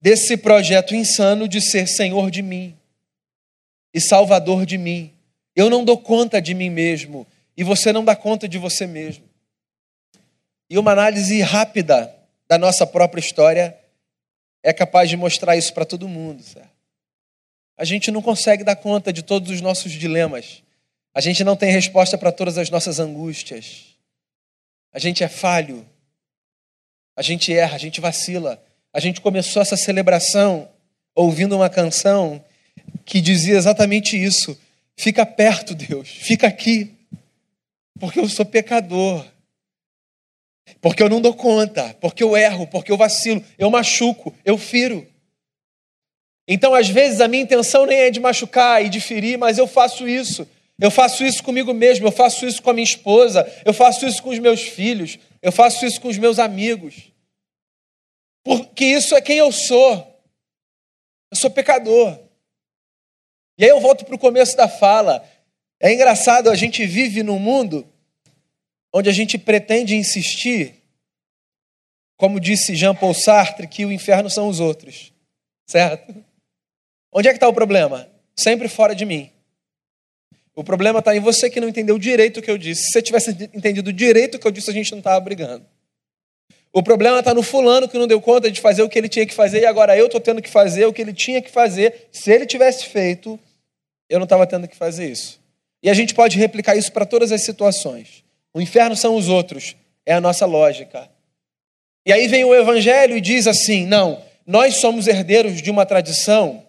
desse 0.00 0.36
projeto 0.36 0.94
insano 0.94 1.46
de 1.46 1.60
ser 1.60 1.86
senhor 1.86 2.30
de 2.30 2.42
mim 2.42 2.76
e 3.92 4.00
salvador 4.00 4.64
de 4.64 4.78
mim. 4.78 5.12
Eu 5.54 5.68
não 5.68 5.84
dou 5.84 5.98
conta 5.98 6.40
de 6.40 6.54
mim 6.54 6.70
mesmo 6.70 7.26
e 7.56 7.62
você 7.62 7.92
não 7.92 8.04
dá 8.04 8.16
conta 8.16 8.48
de 8.48 8.58
você 8.58 8.86
mesmo. 8.86 9.24
E 10.68 10.78
uma 10.78 10.92
análise 10.92 11.40
rápida 11.42 12.14
da 12.48 12.56
nossa 12.56 12.86
própria 12.86 13.20
história 13.20 13.76
é 14.62 14.72
capaz 14.72 15.10
de 15.10 15.16
mostrar 15.16 15.56
isso 15.56 15.74
para 15.74 15.84
todo 15.84 16.08
mundo, 16.08 16.42
certo? 16.42 16.70
A 17.76 17.84
gente 17.84 18.10
não 18.10 18.20
consegue 18.20 18.62
dar 18.62 18.76
conta 18.76 19.12
de 19.12 19.22
todos 19.22 19.50
os 19.50 19.60
nossos 19.60 19.92
dilemas. 19.92 20.62
A 21.14 21.20
gente 21.20 21.42
não 21.42 21.56
tem 21.56 21.72
resposta 21.72 22.18
para 22.18 22.30
todas 22.30 22.58
as 22.58 22.68
nossas 22.68 23.00
angústias. 23.00 23.96
A 24.92 24.98
gente 24.98 25.24
é 25.24 25.28
falho. 25.28 25.88
A 27.16 27.22
gente 27.22 27.52
erra, 27.52 27.76
a 27.76 27.78
gente 27.78 28.00
vacila. 28.00 28.62
A 28.92 29.00
gente 29.00 29.20
começou 29.20 29.62
essa 29.62 29.76
celebração 29.76 30.68
ouvindo 31.14 31.56
uma 31.56 31.68
canção 31.68 32.44
que 33.04 33.20
dizia 33.20 33.56
exatamente 33.56 34.20
isso. 34.20 34.58
Fica 34.96 35.24
perto, 35.24 35.74
Deus, 35.74 36.08
fica 36.08 36.46
aqui, 36.46 36.92
porque 37.98 38.20
eu 38.20 38.28
sou 38.28 38.44
pecador, 38.44 39.24
porque 40.80 41.02
eu 41.02 41.08
não 41.08 41.20
dou 41.20 41.34
conta, 41.34 41.96
porque 42.00 42.22
eu 42.22 42.36
erro, 42.36 42.66
porque 42.66 42.92
eu 42.92 42.96
vacilo, 42.96 43.42
eu 43.56 43.70
machuco, 43.70 44.34
eu 44.44 44.58
firo. 44.58 45.06
Então, 46.46 46.74
às 46.74 46.88
vezes, 46.88 47.20
a 47.20 47.28
minha 47.28 47.42
intenção 47.42 47.86
nem 47.86 47.98
é 47.98 48.10
de 48.10 48.18
machucar 48.18 48.84
e 48.84 48.88
de 48.88 49.00
ferir, 49.00 49.38
mas 49.38 49.56
eu 49.56 49.66
faço 49.66 50.08
isso. 50.08 50.46
Eu 50.80 50.90
faço 50.90 51.24
isso 51.24 51.42
comigo 51.42 51.72
mesmo, 51.72 52.06
eu 52.06 52.12
faço 52.12 52.46
isso 52.46 52.62
com 52.62 52.70
a 52.70 52.72
minha 52.72 52.84
esposa, 52.84 53.46
eu 53.64 53.72
faço 53.72 54.06
isso 54.06 54.22
com 54.22 54.30
os 54.30 54.38
meus 54.38 54.62
filhos, 54.62 55.18
eu 55.42 55.52
faço 55.52 55.84
isso 55.86 56.00
com 56.00 56.08
os 56.08 56.18
meus 56.18 56.38
amigos. 56.38 57.09
Porque 58.50 58.84
isso 58.84 59.14
é 59.14 59.20
quem 59.20 59.38
eu 59.38 59.52
sou. 59.52 59.94
Eu 61.30 61.36
sou 61.36 61.48
pecador. 61.48 62.18
E 63.56 63.62
aí 63.62 63.70
eu 63.70 63.80
volto 63.80 64.04
para 64.04 64.16
o 64.16 64.18
começo 64.18 64.56
da 64.56 64.68
fala. 64.68 65.24
É 65.78 65.92
engraçado, 65.92 66.50
a 66.50 66.56
gente 66.56 66.84
vive 66.84 67.22
num 67.22 67.38
mundo 67.38 67.88
onde 68.92 69.08
a 69.08 69.12
gente 69.12 69.38
pretende 69.38 69.94
insistir, 69.94 70.82
como 72.16 72.40
disse 72.40 72.74
Jean 72.74 72.92
Paul 72.92 73.14
Sartre, 73.14 73.68
que 73.68 73.84
o 73.84 73.92
inferno 73.92 74.28
são 74.28 74.48
os 74.48 74.58
outros. 74.58 75.12
Certo? 75.68 76.12
Onde 77.12 77.28
é 77.28 77.30
que 77.30 77.36
está 77.36 77.46
o 77.46 77.54
problema? 77.54 78.10
Sempre 78.36 78.66
fora 78.66 78.96
de 78.96 79.06
mim. 79.06 79.30
O 80.56 80.64
problema 80.64 80.98
está 80.98 81.14
em 81.14 81.20
você 81.20 81.48
que 81.48 81.60
não 81.60 81.68
entendeu 81.68 81.96
direito 82.00 82.40
o 82.40 82.42
que 82.42 82.50
eu 82.50 82.58
disse. 82.58 82.82
Se 82.82 82.90
você 82.94 83.02
tivesse 83.02 83.30
entendido 83.54 83.92
direito 83.92 84.34
o 84.34 84.40
que 84.40 84.46
eu 84.48 84.50
disse, 84.50 84.70
a 84.70 84.74
gente 84.74 84.90
não 84.90 84.98
estava 84.98 85.20
brigando. 85.20 85.64
O 86.72 86.82
problema 86.82 87.18
está 87.18 87.34
no 87.34 87.42
fulano 87.42 87.88
que 87.88 87.98
não 87.98 88.06
deu 88.06 88.20
conta 88.20 88.50
de 88.50 88.60
fazer 88.60 88.82
o 88.82 88.88
que 88.88 88.98
ele 88.98 89.08
tinha 89.08 89.26
que 89.26 89.34
fazer 89.34 89.60
e 89.60 89.66
agora 89.66 89.96
eu 89.96 90.06
estou 90.06 90.20
tendo 90.20 90.40
que 90.40 90.48
fazer 90.48 90.86
o 90.86 90.92
que 90.92 91.02
ele 91.02 91.12
tinha 91.12 91.42
que 91.42 91.50
fazer. 91.50 92.08
Se 92.12 92.32
ele 92.32 92.46
tivesse 92.46 92.86
feito, 92.86 93.38
eu 94.08 94.18
não 94.18 94.24
estava 94.24 94.46
tendo 94.46 94.68
que 94.68 94.76
fazer 94.76 95.10
isso. 95.10 95.40
E 95.82 95.90
a 95.90 95.94
gente 95.94 96.14
pode 96.14 96.38
replicar 96.38 96.76
isso 96.76 96.92
para 96.92 97.04
todas 97.04 97.32
as 97.32 97.42
situações. 97.42 98.22
O 98.54 98.60
inferno 98.60 98.94
são 98.94 99.16
os 99.16 99.28
outros, 99.28 99.74
é 100.06 100.14
a 100.14 100.20
nossa 100.20 100.46
lógica. 100.46 101.08
E 102.06 102.12
aí 102.12 102.28
vem 102.28 102.44
o 102.44 102.54
evangelho 102.54 103.16
e 103.16 103.20
diz 103.20 103.46
assim: 103.46 103.86
não, 103.86 104.22
nós 104.46 104.76
somos 104.76 105.06
herdeiros 105.06 105.60
de 105.60 105.70
uma 105.70 105.86
tradição 105.86 106.64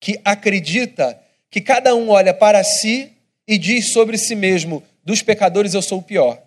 que 0.00 0.20
acredita 0.24 1.18
que 1.50 1.60
cada 1.60 1.94
um 1.94 2.10
olha 2.10 2.34
para 2.34 2.62
si 2.62 3.12
e 3.46 3.56
diz 3.56 3.92
sobre 3.92 4.18
si 4.18 4.34
mesmo: 4.34 4.82
dos 5.04 5.22
pecadores 5.22 5.74
eu 5.74 5.82
sou 5.82 5.98
o 5.98 6.02
pior. 6.02 6.42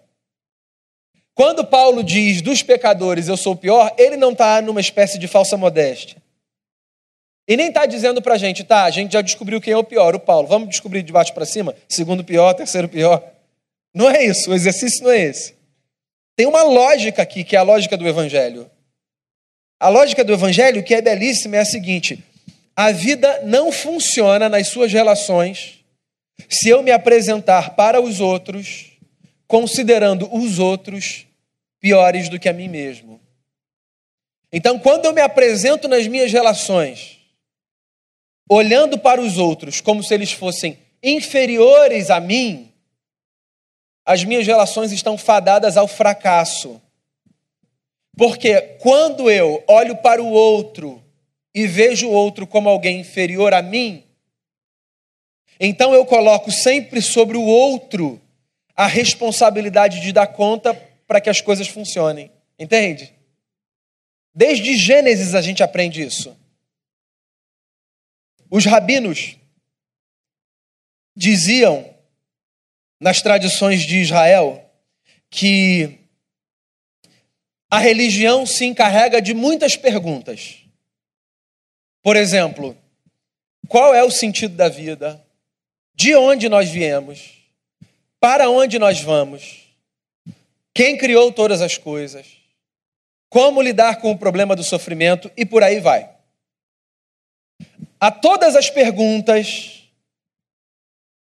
Quando 1.33 1.65
Paulo 1.65 2.03
diz 2.03 2.41
dos 2.41 2.61
pecadores 2.61 3.27
eu 3.27 3.37
sou 3.37 3.53
o 3.53 3.57
pior, 3.57 3.93
ele 3.97 4.17
não 4.17 4.31
está 4.31 4.61
numa 4.61 4.81
espécie 4.81 5.17
de 5.17 5.27
falsa 5.27 5.57
modéstia. 5.57 6.21
E 7.47 7.57
nem 7.57 7.67
está 7.67 7.85
dizendo 7.85 8.21
para 8.21 8.35
a 8.35 8.37
gente, 8.37 8.63
tá, 8.63 8.83
a 8.83 8.91
gente 8.91 9.13
já 9.13 9.21
descobriu 9.21 9.59
quem 9.59 9.73
é 9.73 9.77
o 9.77 9.83
pior, 9.83 10.15
o 10.15 10.19
Paulo, 10.19 10.47
vamos 10.47 10.69
descobrir 10.69 11.03
de 11.03 11.11
baixo 11.11 11.33
para 11.33 11.45
cima? 11.45 11.75
Segundo 11.89 12.23
pior, 12.23 12.53
terceiro 12.53 12.87
pior. 12.87 13.23
Não 13.93 14.09
é 14.09 14.23
isso, 14.23 14.51
o 14.51 14.53
exercício 14.53 15.03
não 15.03 15.11
é 15.11 15.19
esse. 15.19 15.55
Tem 16.35 16.47
uma 16.47 16.63
lógica 16.63 17.21
aqui, 17.21 17.43
que 17.43 17.55
é 17.55 17.59
a 17.59 17.63
lógica 17.63 17.97
do 17.97 18.07
Evangelho. 18.07 18.69
A 19.79 19.89
lógica 19.89 20.23
do 20.23 20.33
Evangelho, 20.33 20.83
que 20.83 20.93
é 20.93 21.01
belíssima, 21.01 21.57
é 21.57 21.59
a 21.59 21.65
seguinte: 21.65 22.23
a 22.75 22.91
vida 22.91 23.41
não 23.43 23.71
funciona 23.71 24.47
nas 24.47 24.67
suas 24.67 24.93
relações 24.93 25.83
se 26.49 26.69
eu 26.69 26.81
me 26.81 26.91
apresentar 26.91 27.75
para 27.75 27.99
os 27.99 28.19
outros 28.19 28.90
considerando 29.51 30.33
os 30.33 30.59
outros 30.59 31.27
piores 31.77 32.29
do 32.29 32.39
que 32.39 32.47
a 32.47 32.53
mim 32.53 32.69
mesmo. 32.69 33.19
Então, 34.49 34.79
quando 34.79 35.03
eu 35.03 35.13
me 35.13 35.19
apresento 35.19 35.89
nas 35.89 36.07
minhas 36.07 36.31
relações, 36.31 37.19
olhando 38.49 38.97
para 38.97 39.19
os 39.19 39.37
outros 39.37 39.81
como 39.81 40.01
se 40.01 40.13
eles 40.13 40.31
fossem 40.31 40.79
inferiores 41.03 42.09
a 42.09 42.21
mim, 42.21 42.71
as 44.05 44.23
minhas 44.23 44.47
relações 44.47 44.93
estão 44.93 45.17
fadadas 45.17 45.75
ao 45.75 45.87
fracasso. 45.87 46.81
Porque 48.15 48.61
quando 48.79 49.29
eu 49.29 49.61
olho 49.67 49.97
para 49.97 50.23
o 50.23 50.31
outro 50.31 51.03
e 51.53 51.67
vejo 51.67 52.07
o 52.07 52.13
outro 52.13 52.47
como 52.47 52.69
alguém 52.69 53.01
inferior 53.01 53.53
a 53.53 53.61
mim, 53.61 54.01
então 55.59 55.93
eu 55.93 56.05
coloco 56.05 56.49
sempre 56.49 57.01
sobre 57.01 57.35
o 57.35 57.43
outro 57.43 58.21
a 58.75 58.87
responsabilidade 58.87 59.99
de 59.99 60.11
dar 60.11 60.27
conta 60.27 60.73
para 61.07 61.19
que 61.19 61.29
as 61.29 61.41
coisas 61.41 61.67
funcionem. 61.67 62.31
Entende? 62.57 63.13
Desde 64.33 64.75
Gênesis 64.77 65.35
a 65.35 65.41
gente 65.41 65.61
aprende 65.61 66.01
isso. 66.01 66.37
Os 68.49 68.65
rabinos 68.65 69.37
diziam 71.15 71.93
nas 72.99 73.21
tradições 73.21 73.81
de 73.81 73.97
Israel 73.97 74.63
que 75.29 75.99
a 77.69 77.79
religião 77.79 78.45
se 78.45 78.65
encarrega 78.65 79.21
de 79.21 79.33
muitas 79.33 79.77
perguntas. 79.77 80.57
Por 82.03 82.15
exemplo, 82.17 82.77
qual 83.67 83.95
é 83.95 84.03
o 84.03 84.11
sentido 84.11 84.55
da 84.55 84.67
vida? 84.67 85.25
De 85.95 86.15
onde 86.15 86.49
nós 86.49 86.69
viemos? 86.69 87.40
Para 88.21 88.49
onde 88.49 88.79
nós 88.79 89.01
vamos? 89.01 89.61
quem 90.73 90.97
criou 90.97 91.31
todas 91.31 91.61
as 91.61 91.77
coisas, 91.77 92.25
como 93.29 93.61
lidar 93.61 93.97
com 93.97 94.11
o 94.11 94.17
problema 94.17 94.55
do 94.55 94.63
sofrimento 94.63 95.31
e 95.35 95.45
por 95.45 95.63
aí 95.63 95.79
vai. 95.79 96.09
A 97.99 98.09
todas 98.11 98.55
as 98.55 98.69
perguntas 98.69 99.83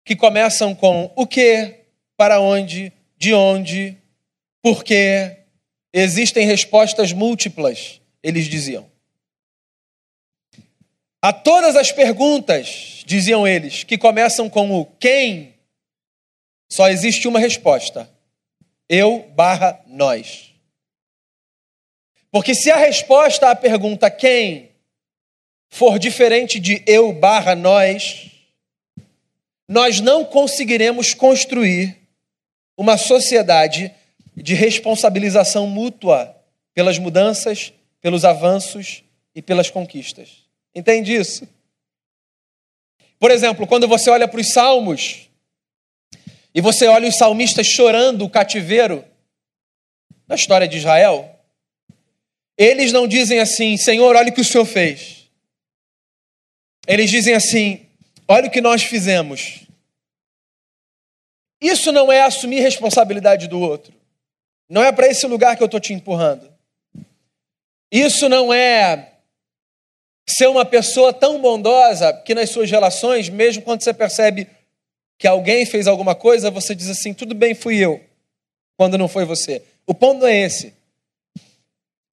que 0.03 0.15
começam 0.15 0.73
com 0.73 1.11
o 1.15 1.27
que, 1.27 1.81
para 2.17 2.39
onde, 2.39 2.91
de 3.17 3.33
onde, 3.33 3.97
por 4.61 4.83
quê, 4.83 5.37
existem 5.93 6.45
respostas 6.45 7.11
múltiplas, 7.13 8.01
eles 8.23 8.45
diziam. 8.45 8.89
A 11.21 11.33
todas 11.33 11.75
as 11.75 11.91
perguntas, 11.91 13.03
diziam 13.05 13.47
eles, 13.47 13.83
que 13.83 13.97
começam 13.97 14.49
com 14.49 14.79
o 14.79 14.85
quem, 14.85 15.54
só 16.69 16.89
existe 16.89 17.27
uma 17.27 17.39
resposta: 17.39 18.09
eu 18.89 19.31
barra 19.35 19.79
nós. 19.87 20.51
Porque 22.31 22.53
se 22.53 22.69
a 22.69 22.75
resposta 22.75 23.49
à 23.49 23.55
pergunta 23.55 24.11
quem 24.11 24.71
for 25.69 25.97
diferente 25.97 26.59
de 26.59 26.83
eu 26.85 27.13
barra 27.13 27.55
nós, 27.55 28.29
nós 29.67 29.99
não 29.99 30.25
conseguiremos 30.25 31.13
construir 31.13 31.97
uma 32.77 32.97
sociedade 32.97 33.93
de 34.35 34.53
responsabilização 34.53 35.65
mútua 35.67 36.35
pelas 36.73 36.99
mudanças, 36.99 37.71
pelos 38.01 38.25
avanços 38.25 39.03
e 39.33 39.41
pelas 39.41 39.69
conquistas. 39.69 40.45
Entende 40.73 41.15
isso? 41.15 41.47
Por 43.17 43.31
exemplo, 43.31 43.65
quando 43.65 43.87
você 43.87 44.09
olha 44.09 44.27
para 44.27 44.41
os 44.41 44.51
salmos 44.51 45.29
e 46.55 46.61
você 46.61 46.87
olha 46.87 47.09
os 47.09 47.17
salmistas 47.17 47.67
chorando 47.67 48.23
o 48.23 48.29
cativeiro 48.29 49.03
na 50.25 50.35
história 50.35 50.65
de 50.65 50.77
Israel, 50.77 51.37
eles 52.57 52.93
não 52.93 53.05
dizem 53.05 53.39
assim, 53.39 53.75
Senhor, 53.75 54.15
olha 54.15 54.29
o 54.29 54.33
que 54.33 54.39
o 54.39 54.45
Senhor 54.45 54.63
fez. 54.63 55.29
Eles 56.87 57.11
dizem 57.11 57.33
assim, 57.33 57.85
olha 58.25 58.47
o 58.47 58.49
que 58.49 58.61
nós 58.61 58.83
fizemos. 58.83 59.67
Isso 61.59 61.91
não 61.91 62.09
é 62.09 62.21
assumir 62.21 62.61
responsabilidade 62.61 63.49
do 63.49 63.59
outro. 63.59 63.93
Não 64.69 64.81
é 64.81 64.93
para 64.93 65.07
esse 65.07 65.27
lugar 65.27 65.57
que 65.57 65.61
eu 65.61 65.65
estou 65.65 65.79
te 65.81 65.91
empurrando. 65.91 66.49
Isso 67.91 68.29
não 68.29 68.53
é 68.53 69.11
ser 70.25 70.47
uma 70.47 70.63
pessoa 70.63 71.11
tão 71.11 71.41
bondosa 71.41 72.13
que 72.13 72.33
nas 72.33 72.49
suas 72.49 72.71
relações, 72.71 73.27
mesmo 73.27 73.61
quando 73.61 73.81
você 73.81 73.93
percebe 73.93 74.47
que 75.17 75.27
alguém 75.27 75.65
fez 75.65 75.87
alguma 75.87 76.15
coisa, 76.15 76.51
você 76.51 76.75
diz 76.75 76.89
assim: 76.89 77.13
tudo 77.13 77.33
bem, 77.33 77.53
fui 77.53 77.77
eu, 77.77 78.01
quando 78.77 78.97
não 78.97 79.07
foi 79.07 79.25
você. 79.25 79.61
O 79.85 79.93
ponto 79.93 80.25
é 80.25 80.35
esse. 80.35 80.73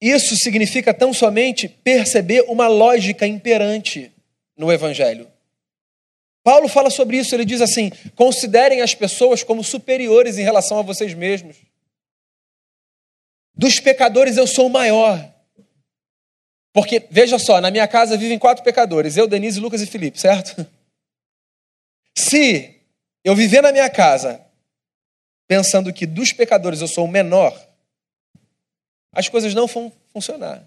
Isso 0.01 0.35
significa 0.35 0.93
tão 0.93 1.13
somente 1.13 1.67
perceber 1.67 2.43
uma 2.47 2.67
lógica 2.67 3.25
imperante 3.25 4.11
no 4.57 4.71
Evangelho. 4.71 5.27
Paulo 6.43 6.67
fala 6.67 6.89
sobre 6.89 7.17
isso, 7.17 7.33
ele 7.33 7.45
diz 7.45 7.61
assim: 7.61 7.89
considerem 8.15 8.81
as 8.81 8.93
pessoas 8.93 9.43
como 9.43 9.63
superiores 9.63 10.37
em 10.37 10.43
relação 10.43 10.77
a 10.77 10.81
vocês 10.81 11.13
mesmos. 11.13 11.55
Dos 13.55 13.79
pecadores 13.79 14.35
eu 14.35 14.47
sou 14.47 14.67
o 14.67 14.69
maior. 14.69 15.31
Porque, 16.73 17.05
veja 17.09 17.37
só, 17.37 17.61
na 17.61 17.69
minha 17.69 17.87
casa 17.87 18.17
vivem 18.17 18.39
quatro 18.39 18.63
pecadores: 18.63 19.15
eu, 19.15 19.27
Denise, 19.27 19.59
Lucas 19.59 19.81
e 19.81 19.85
Felipe, 19.85 20.19
certo? 20.19 20.65
Se 22.17 22.81
eu 23.23 23.35
viver 23.35 23.61
na 23.61 23.71
minha 23.71 23.89
casa 23.89 24.41
pensando 25.47 25.93
que 25.93 26.05
dos 26.05 26.33
pecadores 26.33 26.81
eu 26.81 26.87
sou 26.87 27.05
o 27.05 27.07
menor, 27.07 27.53
as 29.11 29.29
coisas 29.29 29.53
não 29.53 29.67
vão 29.67 29.91
funcionar. 30.11 30.63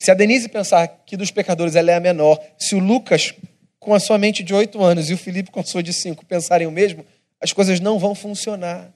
Se 0.00 0.10
a 0.10 0.14
Denise 0.14 0.48
pensar 0.48 0.88
que 1.06 1.16
dos 1.16 1.30
pecadores 1.30 1.76
ela 1.76 1.90
é 1.90 1.94
a 1.94 2.00
menor, 2.00 2.42
se 2.58 2.74
o 2.74 2.78
Lucas, 2.78 3.34
com 3.78 3.94
a 3.94 4.00
sua 4.00 4.18
mente 4.18 4.42
de 4.42 4.54
oito 4.54 4.82
anos, 4.82 5.10
e 5.10 5.14
o 5.14 5.18
Felipe, 5.18 5.50
com 5.50 5.60
a 5.60 5.64
sua 5.64 5.82
de 5.82 5.92
cinco, 5.92 6.24
pensarem 6.24 6.66
o 6.66 6.70
mesmo, 6.70 7.04
as 7.40 7.52
coisas 7.52 7.80
não 7.80 7.98
vão 7.98 8.14
funcionar. 8.14 8.92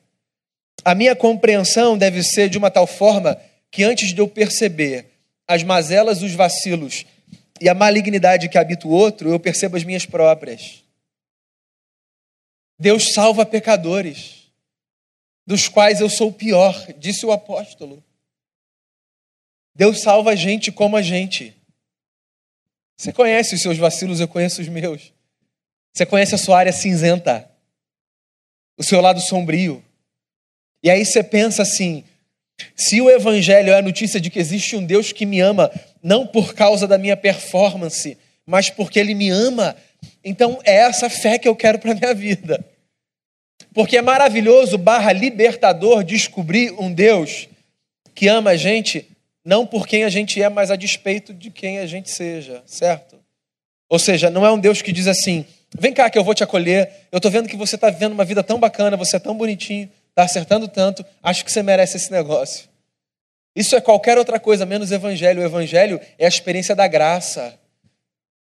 A 0.84 0.94
minha 0.94 1.14
compreensão 1.14 1.98
deve 1.98 2.22
ser 2.22 2.48
de 2.48 2.58
uma 2.58 2.70
tal 2.70 2.86
forma 2.86 3.38
que 3.70 3.84
antes 3.84 4.12
de 4.12 4.20
eu 4.20 4.28
perceber 4.28 5.06
as 5.46 5.62
mazelas, 5.62 6.22
os 6.22 6.32
vacilos 6.32 7.04
e 7.60 7.68
a 7.68 7.74
malignidade 7.74 8.48
que 8.48 8.58
habita 8.58 8.86
o 8.86 8.90
outro, 8.90 9.30
eu 9.30 9.40
percebo 9.40 9.76
as 9.76 9.84
minhas 9.84 10.06
próprias. 10.06 10.82
Deus 12.78 13.12
salva 13.12 13.44
pecadores, 13.44 14.50
dos 15.46 15.68
quais 15.68 16.00
eu 16.00 16.08
sou 16.08 16.28
o 16.28 16.32
pior, 16.32 16.74
disse 16.98 17.26
o 17.26 17.32
apóstolo. 17.32 18.04
Deus 19.74 20.00
salva 20.00 20.30
a 20.30 20.36
gente 20.36 20.70
como 20.70 20.96
a 20.96 21.02
gente. 21.02 21.54
Você 22.96 23.12
conhece 23.12 23.54
os 23.54 23.62
seus 23.62 23.78
vacilos, 23.78 24.20
eu 24.20 24.28
conheço 24.28 24.60
os 24.60 24.68
meus. 24.68 25.12
Você 25.92 26.04
conhece 26.04 26.34
a 26.34 26.38
sua 26.38 26.58
área 26.58 26.72
cinzenta, 26.72 27.50
o 28.76 28.84
seu 28.84 29.00
lado 29.00 29.20
sombrio. 29.20 29.84
E 30.82 30.90
aí 30.90 31.04
você 31.04 31.22
pensa 31.22 31.62
assim: 31.62 32.04
se 32.76 33.00
o 33.00 33.10
Evangelho 33.10 33.72
é 33.72 33.78
a 33.78 33.82
notícia 33.82 34.20
de 34.20 34.30
que 34.30 34.38
existe 34.38 34.76
um 34.76 34.84
Deus 34.84 35.12
que 35.12 35.26
me 35.26 35.40
ama, 35.40 35.70
não 36.02 36.26
por 36.26 36.54
causa 36.54 36.86
da 36.86 36.98
minha 36.98 37.16
performance, 37.16 38.18
mas 38.44 38.70
porque 38.70 38.98
Ele 38.98 39.14
me 39.14 39.30
ama, 39.30 39.76
então 40.24 40.60
é 40.64 40.76
essa 40.76 41.08
fé 41.08 41.38
que 41.38 41.48
eu 41.48 41.56
quero 41.56 41.78
para 41.78 41.94
minha 41.94 42.14
vida. 42.14 42.64
Porque 43.72 43.96
é 43.96 44.02
maravilhoso, 44.02 44.78
barra 44.78 45.12
libertador, 45.12 46.02
descobrir 46.02 46.72
um 46.78 46.92
Deus 46.92 47.48
que 48.14 48.26
ama 48.26 48.50
a 48.50 48.56
gente, 48.56 49.06
não 49.44 49.66
por 49.66 49.86
quem 49.86 50.04
a 50.04 50.08
gente 50.08 50.42
é, 50.42 50.48
mas 50.48 50.70
a 50.70 50.76
despeito 50.76 51.32
de 51.32 51.50
quem 51.50 51.78
a 51.78 51.86
gente 51.86 52.10
seja, 52.10 52.62
certo? 52.66 53.16
Ou 53.88 53.98
seja, 53.98 54.30
não 54.30 54.44
é 54.44 54.50
um 54.50 54.58
Deus 54.58 54.82
que 54.82 54.92
diz 54.92 55.06
assim: 55.06 55.46
vem 55.78 55.92
cá 55.92 56.10
que 56.10 56.18
eu 56.18 56.24
vou 56.24 56.34
te 56.34 56.42
acolher, 56.42 56.90
eu 57.12 57.18
estou 57.18 57.30
vendo 57.30 57.48
que 57.48 57.56
você 57.56 57.76
está 57.76 57.88
vivendo 57.90 58.12
uma 58.12 58.24
vida 58.24 58.42
tão 58.42 58.58
bacana, 58.58 58.96
você 58.96 59.16
é 59.16 59.20
tão 59.20 59.36
bonitinho, 59.36 59.88
está 60.10 60.24
acertando 60.24 60.66
tanto, 60.66 61.04
acho 61.22 61.44
que 61.44 61.52
você 61.52 61.62
merece 61.62 61.96
esse 61.96 62.10
negócio. 62.10 62.68
Isso 63.54 63.74
é 63.74 63.80
qualquer 63.80 64.18
outra 64.18 64.38
coisa 64.38 64.66
menos 64.66 64.92
evangelho. 64.92 65.42
O 65.42 65.44
evangelho 65.44 66.00
é 66.18 66.26
a 66.26 66.28
experiência 66.28 66.76
da 66.76 66.86
graça 66.86 67.58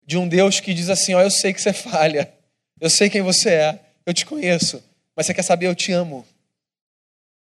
de 0.05 0.17
um 0.17 0.27
Deus 0.27 0.59
que 0.59 0.73
diz 0.73 0.89
assim: 0.89 1.13
Ó, 1.13 1.21
eu 1.21 1.31
sei 1.31 1.53
que 1.53 1.61
você 1.61 1.73
falha, 1.73 2.31
eu 2.79 2.89
sei 2.89 3.09
quem 3.09 3.21
você 3.21 3.49
é, 3.49 3.79
eu 4.05 4.13
te 4.13 4.25
conheço, 4.25 4.83
mas 5.15 5.25
você 5.25 5.33
quer 5.33 5.43
saber, 5.43 5.67
eu 5.67 5.75
te 5.75 5.91
amo. 5.91 6.25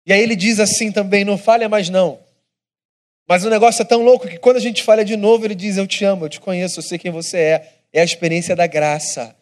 E 0.06 0.12
aí 0.12 0.20
ele 0.20 0.36
diz 0.36 0.60
assim 0.60 0.90
também: 0.90 1.24
não 1.24 1.38
falha 1.38 1.68
mais 1.68 1.88
não. 1.88 2.20
Mas 3.28 3.44
o 3.44 3.50
negócio 3.50 3.82
é 3.82 3.84
tão 3.84 4.02
louco 4.02 4.28
que 4.28 4.38
quando 4.38 4.56
a 4.56 4.60
gente 4.60 4.82
falha 4.82 5.04
de 5.04 5.16
novo, 5.16 5.44
ele 5.44 5.54
diz: 5.54 5.76
Eu 5.76 5.86
te 5.86 6.04
amo, 6.04 6.24
eu 6.24 6.28
te 6.28 6.40
conheço, 6.40 6.78
eu 6.78 6.82
sei 6.82 6.98
quem 6.98 7.10
você 7.10 7.38
é. 7.38 7.72
É 7.92 8.00
a 8.00 8.04
experiência 8.04 8.56
da 8.56 8.66
graça. 8.66 9.36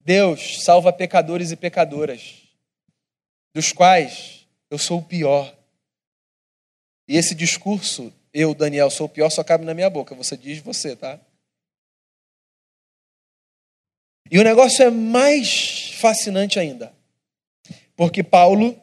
Deus 0.00 0.62
salva 0.62 0.92
pecadores 0.92 1.50
e 1.50 1.56
pecadoras 1.56 2.34
dos 3.54 3.72
quais 3.72 4.46
eu 4.70 4.78
sou 4.78 4.98
o 4.98 5.02
pior. 5.02 5.52
E 7.08 7.16
esse 7.16 7.34
discurso, 7.34 8.12
eu, 8.32 8.54
Daniel, 8.54 8.90
sou 8.90 9.06
o 9.06 9.08
pior, 9.08 9.30
só 9.30 9.42
cabe 9.42 9.64
na 9.64 9.74
minha 9.74 9.88
boca. 9.88 10.14
Você 10.14 10.36
diz 10.36 10.58
você, 10.58 10.94
tá? 10.94 11.18
E 14.30 14.38
o 14.38 14.44
negócio 14.44 14.84
é 14.84 14.90
mais 14.90 15.90
fascinante 15.98 16.58
ainda. 16.58 16.92
Porque 17.94 18.22
Paulo, 18.22 18.80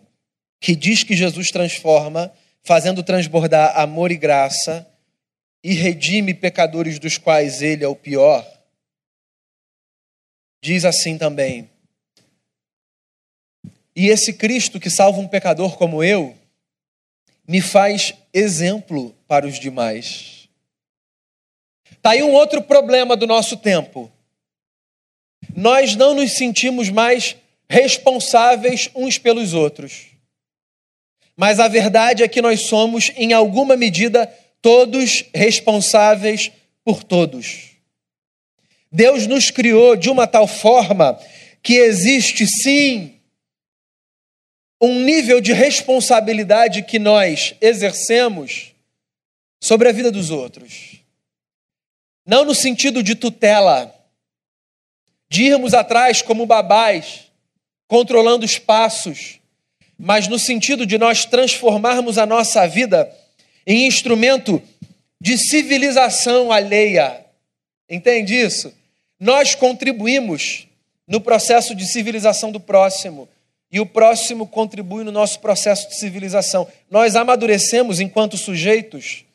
que 0.59 0.75
diz 0.75 1.03
que 1.03 1.15
Jesus 1.15 1.51
transforma, 1.51 2.31
fazendo 2.63 3.03
transbordar 3.03 3.77
amor 3.79 4.11
e 4.11 4.17
graça, 4.17 4.87
e 5.63 5.73
redime 5.73 6.33
pecadores 6.33 6.99
dos 6.99 7.17
quais 7.17 7.61
ele 7.61 7.83
é 7.83 7.87
o 7.87 7.95
pior, 7.95 8.45
diz 10.61 10.85
assim 10.85 11.17
também: 11.17 11.69
e 13.95 14.07
esse 14.07 14.33
Cristo 14.33 14.79
que 14.79 14.89
salva 14.89 15.19
um 15.19 15.27
pecador 15.27 15.77
como 15.77 16.03
eu, 16.03 16.35
me 17.47 17.61
faz 17.61 18.13
exemplo 18.33 19.15
para 19.27 19.45
os 19.45 19.59
demais. 19.59 20.49
Está 21.91 22.11
aí 22.11 22.23
um 22.23 22.33
outro 22.33 22.61
problema 22.63 23.15
do 23.15 23.27
nosso 23.27 23.57
tempo. 23.57 24.11
Nós 25.55 25.95
não 25.95 26.13
nos 26.13 26.37
sentimos 26.37 26.89
mais 26.89 27.35
responsáveis 27.69 28.89
uns 28.95 29.17
pelos 29.17 29.53
outros. 29.53 30.07
Mas 31.35 31.59
a 31.59 31.67
verdade 31.67 32.23
é 32.23 32.27
que 32.27 32.41
nós 32.41 32.67
somos, 32.67 33.11
em 33.15 33.33
alguma 33.33 33.75
medida, 33.75 34.27
todos 34.61 35.25
responsáveis 35.33 36.51
por 36.83 37.03
todos. 37.03 37.71
Deus 38.91 39.25
nos 39.25 39.49
criou 39.49 39.95
de 39.95 40.09
uma 40.09 40.27
tal 40.27 40.47
forma 40.47 41.19
que 41.61 41.73
existe 41.75 42.45
sim 42.45 43.19
um 44.79 44.99
nível 44.99 45.39
de 45.39 45.53
responsabilidade 45.53 46.83
que 46.83 46.99
nós 46.99 47.55
exercemos 47.61 48.73
sobre 49.61 49.87
a 49.87 49.91
vida 49.91 50.11
dos 50.11 50.29
outros. 50.29 50.97
Não 52.25 52.45
no 52.45 52.53
sentido 52.53 53.01
de 53.01 53.15
tutela, 53.15 53.93
de 55.33 55.45
irmos 55.45 55.73
atrás 55.73 56.21
como 56.21 56.45
babás, 56.45 57.21
controlando 57.87 58.45
os 58.45 58.59
passos, 58.59 59.39
mas 59.97 60.27
no 60.27 60.37
sentido 60.37 60.85
de 60.85 60.95
nós 60.95 61.25
transformarmos 61.25 62.19
a 62.19 62.25
nossa 62.27 62.67
vida 62.67 63.11
em 63.65 63.87
instrumento 63.87 64.61
de 65.19 65.35
civilização 65.39 66.51
alheia. 66.51 67.25
Entende 67.89 68.35
isso? 68.35 68.71
Nós 69.19 69.55
contribuímos 69.55 70.67
no 71.07 71.19
processo 71.19 71.73
de 71.73 71.87
civilização 71.87 72.51
do 72.51 72.59
próximo 72.59 73.27
e 73.71 73.79
o 73.79 73.87
próximo 73.87 74.45
contribui 74.45 75.03
no 75.03 75.11
nosso 75.11 75.39
processo 75.39 75.89
de 75.89 75.97
civilização. 75.97 76.67
Nós 76.91 77.15
amadurecemos 77.15 77.99
enquanto 77.99 78.37
sujeitos, 78.37 79.25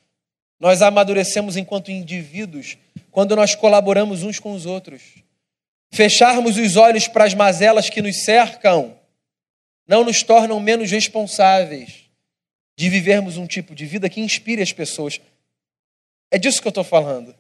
nós 0.61 0.81
amadurecemos 0.81 1.57
enquanto 1.57 1.91
indivíduos 1.91 2.79
quando 3.11 3.35
nós 3.35 3.57
colaboramos 3.57 4.23
uns 4.23 4.39
com 4.39 4.53
os 4.53 4.65
outros. 4.65 5.27
Fecharmos 5.91 6.57
os 6.57 6.77
olhos 6.77 7.09
para 7.09 7.25
as 7.25 7.35
mazelas 7.35 7.89
que 7.89 8.03
nos 8.03 8.25
cercam 8.25 8.97
não 9.87 10.05
nos 10.05 10.23
tornam 10.23 10.61
menos 10.61 10.91
responsáveis 10.91 12.05
de 12.77 12.89
vivermos 12.91 13.37
um 13.37 13.47
tipo 13.47 13.75
de 13.75 13.87
vida 13.87 14.09
que 14.09 14.21
inspire 14.21 14.63
as 14.63 14.73
pessoas. 14.73 15.21
É 16.31 16.39
disso 16.39 16.61
que 16.61 16.69
eu 16.69 16.71
estou 16.71 16.85
falando. 16.85 17.35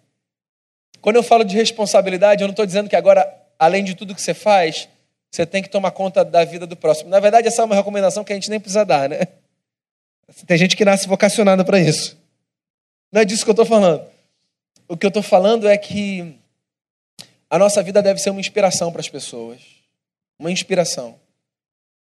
Quando 1.00 1.16
eu 1.16 1.22
falo 1.22 1.44
de 1.44 1.54
responsabilidade, 1.54 2.42
eu 2.42 2.48
não 2.48 2.52
estou 2.52 2.66
dizendo 2.66 2.88
que 2.88 2.96
agora, 2.96 3.30
além 3.58 3.84
de 3.84 3.94
tudo 3.94 4.14
que 4.14 4.22
você 4.22 4.34
faz, 4.34 4.88
você 5.30 5.44
tem 5.44 5.62
que 5.62 5.68
tomar 5.68 5.90
conta 5.90 6.24
da 6.24 6.44
vida 6.44 6.66
do 6.66 6.74
próximo. 6.74 7.10
Na 7.10 7.20
verdade, 7.20 7.46
essa 7.46 7.62
é 7.62 7.64
uma 7.64 7.74
recomendação 7.74 8.24
que 8.24 8.32
a 8.32 8.34
gente 8.34 8.50
nem 8.50 8.58
precisa 8.58 8.84
dar, 8.84 9.08
né? 9.08 9.28
Tem 10.46 10.56
gente 10.56 10.76
que 10.76 10.84
nasce 10.84 11.06
vocacionada 11.06 11.64
para 11.64 11.78
isso. 11.78 12.18
Não 13.12 13.20
é 13.20 13.24
disso 13.24 13.44
que 13.44 13.50
eu 13.50 13.52
estou 13.52 13.66
falando. 13.66 14.04
O 14.88 14.96
que 14.96 15.06
eu 15.06 15.08
estou 15.08 15.22
falando 15.22 15.68
é 15.68 15.76
que 15.76 16.34
a 17.50 17.58
nossa 17.58 17.82
vida 17.82 18.02
deve 18.02 18.20
ser 18.20 18.30
uma 18.30 18.40
inspiração 18.40 18.92
para 18.92 19.00
as 19.00 19.08
pessoas. 19.08 19.60
Uma 20.38 20.50
inspiração. 20.50 21.18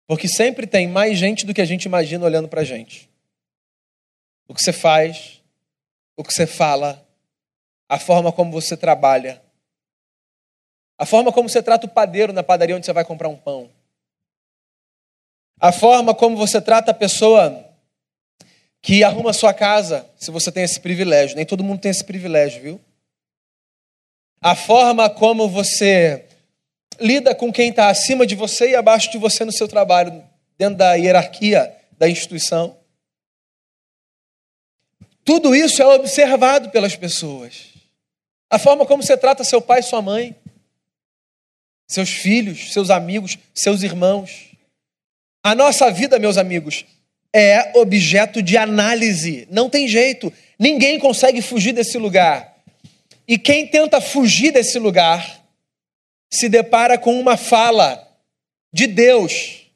Porque 0.08 0.28
sempre 0.28 0.68
tem 0.68 0.88
mais 0.88 1.18
gente 1.18 1.46
do 1.46 1.54
que 1.54 1.62
a 1.62 1.66
gente 1.66 1.86
imagina 1.86 2.26
olhando 2.26 2.48
para 2.48 2.62
a 2.62 2.66
gente. 2.66 3.10
O 4.48 4.54
que 4.54 4.62
você 4.62 4.74
faz, 4.74 5.42
o 6.18 6.24
que 6.24 6.34
você 6.34 6.46
fala, 6.46 7.06
a 7.88 7.98
forma 7.98 8.32
como 8.32 8.52
você 8.52 8.76
trabalha, 8.76 9.42
a 10.98 11.06
forma 11.06 11.32
como 11.32 11.50
você 11.50 11.64
trata 11.64 11.88
o 11.88 11.90
padeiro 11.90 12.34
na 12.34 12.44
padaria 12.44 12.76
onde 12.76 12.86
você 12.86 12.94
vai 12.94 13.06
comprar 13.06 13.30
um 13.30 13.38
pão, 13.38 13.70
a 15.60 15.72
forma 15.72 16.14
como 16.14 16.36
você 16.36 16.60
trata 16.60 16.92
a 16.92 16.94
pessoa 16.94 17.72
que 18.82 19.04
arruma 19.04 19.30
a 19.30 19.34
sua 19.34 19.54
casa, 19.54 20.10
se 20.18 20.32
você 20.32 20.52
tem 20.52 20.64
esse 20.64 20.80
privilégio. 20.80 21.36
Nem 21.36 21.46
todo 21.46 21.64
mundo 21.64 21.80
tem 21.80 21.92
esse 21.92 22.04
privilégio, 22.04 22.62
viu? 22.62 22.82
A 24.42 24.56
forma 24.56 25.08
como 25.08 25.48
você 25.48 26.26
lida 27.00 27.36
com 27.36 27.54
quem 27.54 27.70
está 27.70 27.90
acima 27.90 28.26
de 28.26 28.36
você 28.36 28.72
e 28.72 28.76
abaixo 28.76 29.12
de 29.12 29.18
você 29.18 29.46
no 29.46 29.52
seu 29.52 29.68
trabalho, 29.68 30.24
dentro 30.58 30.78
da 30.78 30.96
hierarquia 30.96 31.76
da 31.98 32.10
instituição. 32.10 32.76
Tudo 35.24 35.56
isso 35.56 35.82
é 35.82 35.86
observado 35.86 36.72
pelas 36.72 36.96
pessoas. 36.96 37.70
A 38.50 38.58
forma 38.58 38.86
como 38.86 39.04
você 39.04 39.16
trata 39.16 39.44
seu 39.44 39.62
pai 39.62 39.84
sua 39.84 40.02
mãe, 40.02 40.36
seus 41.88 42.10
filhos, 42.10 42.74
seus 42.74 42.90
amigos, 42.90 43.38
seus 43.54 43.84
irmãos. 43.84 44.50
A 45.44 45.54
nossa 45.54 45.92
vida, 45.92 46.18
meus 46.18 46.38
amigos, 46.38 46.86
é 47.34 47.78
objeto 47.78 48.42
de 48.42 48.58
análise. 48.58 49.48
Não 49.52 49.70
tem 49.70 49.88
jeito. 49.88 50.34
Ninguém 50.58 51.00
consegue 51.00 51.42
fugir 51.42 51.74
desse 51.74 51.98
lugar. 51.98 52.51
E 53.28 53.38
quem 53.38 53.68
tenta 53.68 54.02
fugir 54.02 54.52
desse 54.52 54.80
lugar 54.80 55.42
se 56.30 56.48
depara 56.50 56.98
com 56.98 57.20
uma 57.20 57.38
fala 57.38 58.08
de 58.74 58.88
Deus 58.88 59.68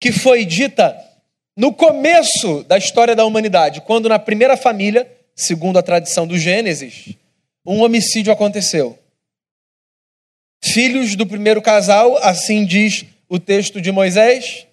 que 0.00 0.12
foi 0.12 0.44
dita 0.44 0.96
no 1.56 1.74
começo 1.74 2.64
da 2.64 2.78
história 2.78 3.14
da 3.14 3.24
humanidade, 3.24 3.82
quando 3.82 4.08
na 4.08 4.18
primeira 4.18 4.56
família, 4.56 5.10
segundo 5.34 5.78
a 5.78 5.82
tradição 5.82 6.26
do 6.26 6.38
Gênesis, 6.38 7.14
um 7.66 7.82
homicídio 7.82 8.32
aconteceu. 8.32 8.98
Filhos 10.62 11.16
do 11.16 11.26
primeiro 11.26 11.60
casal, 11.60 12.16
assim 12.18 12.64
diz 12.64 13.04
o 13.28 13.38
texto 13.38 13.80
de 13.80 13.92
Moisés, 13.92 14.66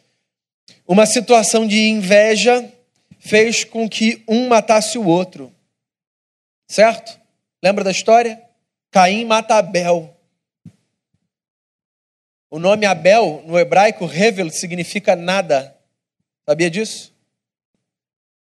uma 0.88 1.06
situação 1.06 1.68
de 1.68 1.90
inveja 1.90 2.72
fez 3.20 3.64
com 3.64 3.90
que 3.90 4.24
um 4.28 4.48
matasse 4.48 4.98
o 4.98 5.06
outro. 5.06 5.52
Certo? 6.70 7.20
Lembra 7.64 7.84
da 7.84 7.92
história? 7.92 8.42
Caim 8.92 9.26
mata 9.26 9.56
Abel. 9.56 10.16
O 12.50 12.60
nome 12.60 12.86
Abel, 12.86 13.44
no 13.46 13.60
hebraico, 13.60 14.06
Revel, 14.06 14.50
significa 14.50 15.16
nada. 15.16 15.78
Sabia 16.48 16.70
disso? 16.70 17.14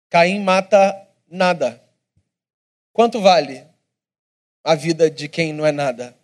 Caim 0.10 0.40
mata 0.40 1.08
nada. 1.30 1.82
Quanto 2.92 3.22
vale 3.22 3.66
a 4.64 4.76
vida 4.76 5.10
de 5.10 5.28
quem 5.28 5.54
não 5.54 5.66
é 5.66 5.72
nada? 5.72 6.16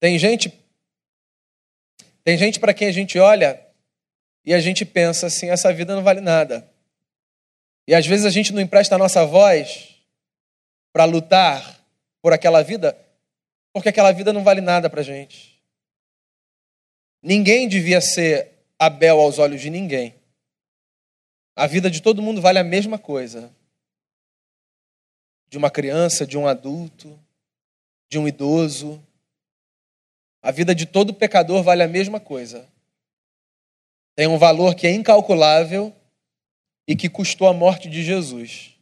Tem 0.00 0.18
gente 0.18 0.52
tem 2.26 2.36
gente 2.36 2.58
para 2.58 2.74
quem 2.74 2.88
a 2.88 2.92
gente 2.92 3.20
olha 3.20 3.64
e 4.44 4.52
a 4.52 4.58
gente 4.58 4.84
pensa 4.84 5.28
assim, 5.28 5.48
essa 5.48 5.72
vida 5.72 5.94
não 5.94 6.02
vale 6.02 6.20
nada. 6.20 6.68
E 7.86 7.94
às 7.94 8.04
vezes 8.04 8.26
a 8.26 8.30
gente 8.30 8.52
não 8.52 8.60
empresta 8.60 8.96
a 8.96 8.98
nossa 8.98 9.24
voz 9.24 9.95
para 10.96 11.04
lutar 11.04 11.86
por 12.22 12.32
aquela 12.32 12.62
vida, 12.62 12.96
porque 13.70 13.90
aquela 13.90 14.12
vida 14.12 14.32
não 14.32 14.42
vale 14.42 14.62
nada 14.62 14.88
para 14.88 15.02
gente. 15.02 15.62
Ninguém 17.22 17.68
devia 17.68 18.00
ser 18.00 18.64
Abel 18.78 19.20
aos 19.20 19.38
olhos 19.38 19.60
de 19.60 19.68
ninguém. 19.68 20.14
A 21.54 21.66
vida 21.66 21.90
de 21.90 22.00
todo 22.00 22.22
mundo 22.22 22.40
vale 22.40 22.58
a 22.58 22.64
mesma 22.64 22.98
coisa. 22.98 23.54
De 25.50 25.58
uma 25.58 25.70
criança, 25.70 26.26
de 26.26 26.38
um 26.38 26.46
adulto, 26.46 27.20
de 28.08 28.18
um 28.18 28.26
idoso. 28.26 28.98
A 30.40 30.50
vida 30.50 30.74
de 30.74 30.86
todo 30.86 31.12
pecador 31.12 31.62
vale 31.62 31.82
a 31.82 31.88
mesma 31.88 32.18
coisa. 32.18 32.66
Tem 34.14 34.26
um 34.26 34.38
valor 34.38 34.74
que 34.74 34.86
é 34.86 34.92
incalculável 34.92 35.94
e 36.88 36.96
que 36.96 37.10
custou 37.10 37.48
a 37.48 37.52
morte 37.52 37.86
de 37.86 38.02
Jesus. 38.02 38.75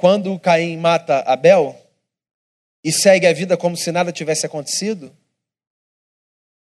Quando 0.00 0.40
Caim 0.40 0.78
mata 0.78 1.20
Abel, 1.30 1.78
e 2.82 2.90
segue 2.90 3.26
a 3.26 3.34
vida 3.34 3.54
como 3.54 3.76
se 3.76 3.92
nada 3.92 4.10
tivesse 4.10 4.46
acontecido, 4.46 5.14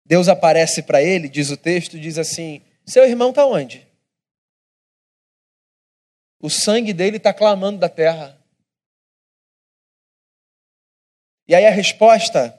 Deus 0.05 0.27
aparece 0.27 0.83
para 0.83 1.01
ele, 1.01 1.27
diz 1.27 1.49
o 1.49 1.57
texto, 1.57 1.99
diz 1.99 2.19
assim: 2.19 2.63
Seu 2.85 3.03
irmão 3.05 3.31
está 3.31 3.43
onde? 3.43 3.87
O 6.39 6.47
sangue 6.47 6.93
dele 6.93 7.17
está 7.17 7.33
clamando 7.33 7.79
da 7.79 7.89
terra. 7.89 8.39
E 11.47 11.55
aí 11.55 11.65
a 11.65 11.71
resposta 11.71 12.55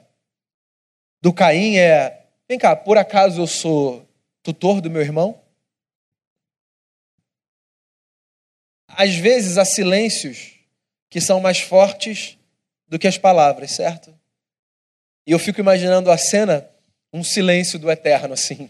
do 1.21 1.33
Caim 1.33 1.77
é: 1.77 2.27
Vem 2.49 2.59
cá, 2.59 2.75
por 2.75 2.97
acaso 2.97 3.41
eu 3.41 3.47
sou 3.47 4.05
tutor 4.43 4.81
do 4.81 4.91
meu 4.91 5.01
irmão? 5.01 5.41
Às 8.89 9.15
vezes 9.15 9.57
há 9.57 9.63
silêncios 9.63 10.54
que 11.15 11.21
são 11.21 11.39
mais 11.39 11.61
fortes 11.61 12.37
do 12.89 12.99
que 12.99 13.07
as 13.07 13.17
palavras, 13.17 13.71
certo? 13.71 14.13
E 15.25 15.31
eu 15.31 15.39
fico 15.39 15.61
imaginando 15.61 16.11
a 16.11 16.17
cena, 16.17 16.69
um 17.13 17.23
silêncio 17.23 17.79
do 17.79 17.89
eterno 17.89 18.33
assim. 18.33 18.69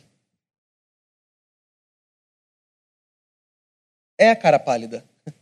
É 4.16 4.30
a 4.30 4.36
cara 4.36 4.60
pálida. 4.60 5.04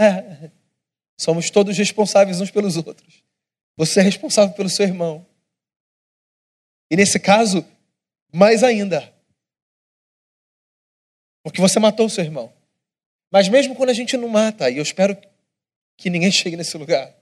É. 0.00 0.50
Somos 1.20 1.50
todos 1.50 1.76
responsáveis 1.76 2.40
uns 2.40 2.50
pelos 2.52 2.76
outros. 2.78 3.22
Você 3.76 4.00
é 4.00 4.02
responsável 4.02 4.54
pelo 4.54 4.70
seu 4.70 4.86
irmão. 4.86 5.26
E 6.90 6.96
nesse 6.96 7.20
caso, 7.20 7.66
mais 8.32 8.62
ainda. 8.62 9.12
Porque 11.42 11.60
você 11.60 11.78
matou 11.78 12.06
o 12.06 12.10
seu 12.10 12.24
irmão. 12.24 12.50
Mas 13.30 13.48
mesmo 13.48 13.74
quando 13.74 13.90
a 13.90 13.94
gente 13.94 14.16
não 14.16 14.28
mata, 14.28 14.70
e 14.70 14.76
eu 14.76 14.82
espero 14.82 15.14
que 15.98 16.08
ninguém 16.08 16.32
chegue 16.32 16.56
nesse 16.56 16.78
lugar, 16.78 17.14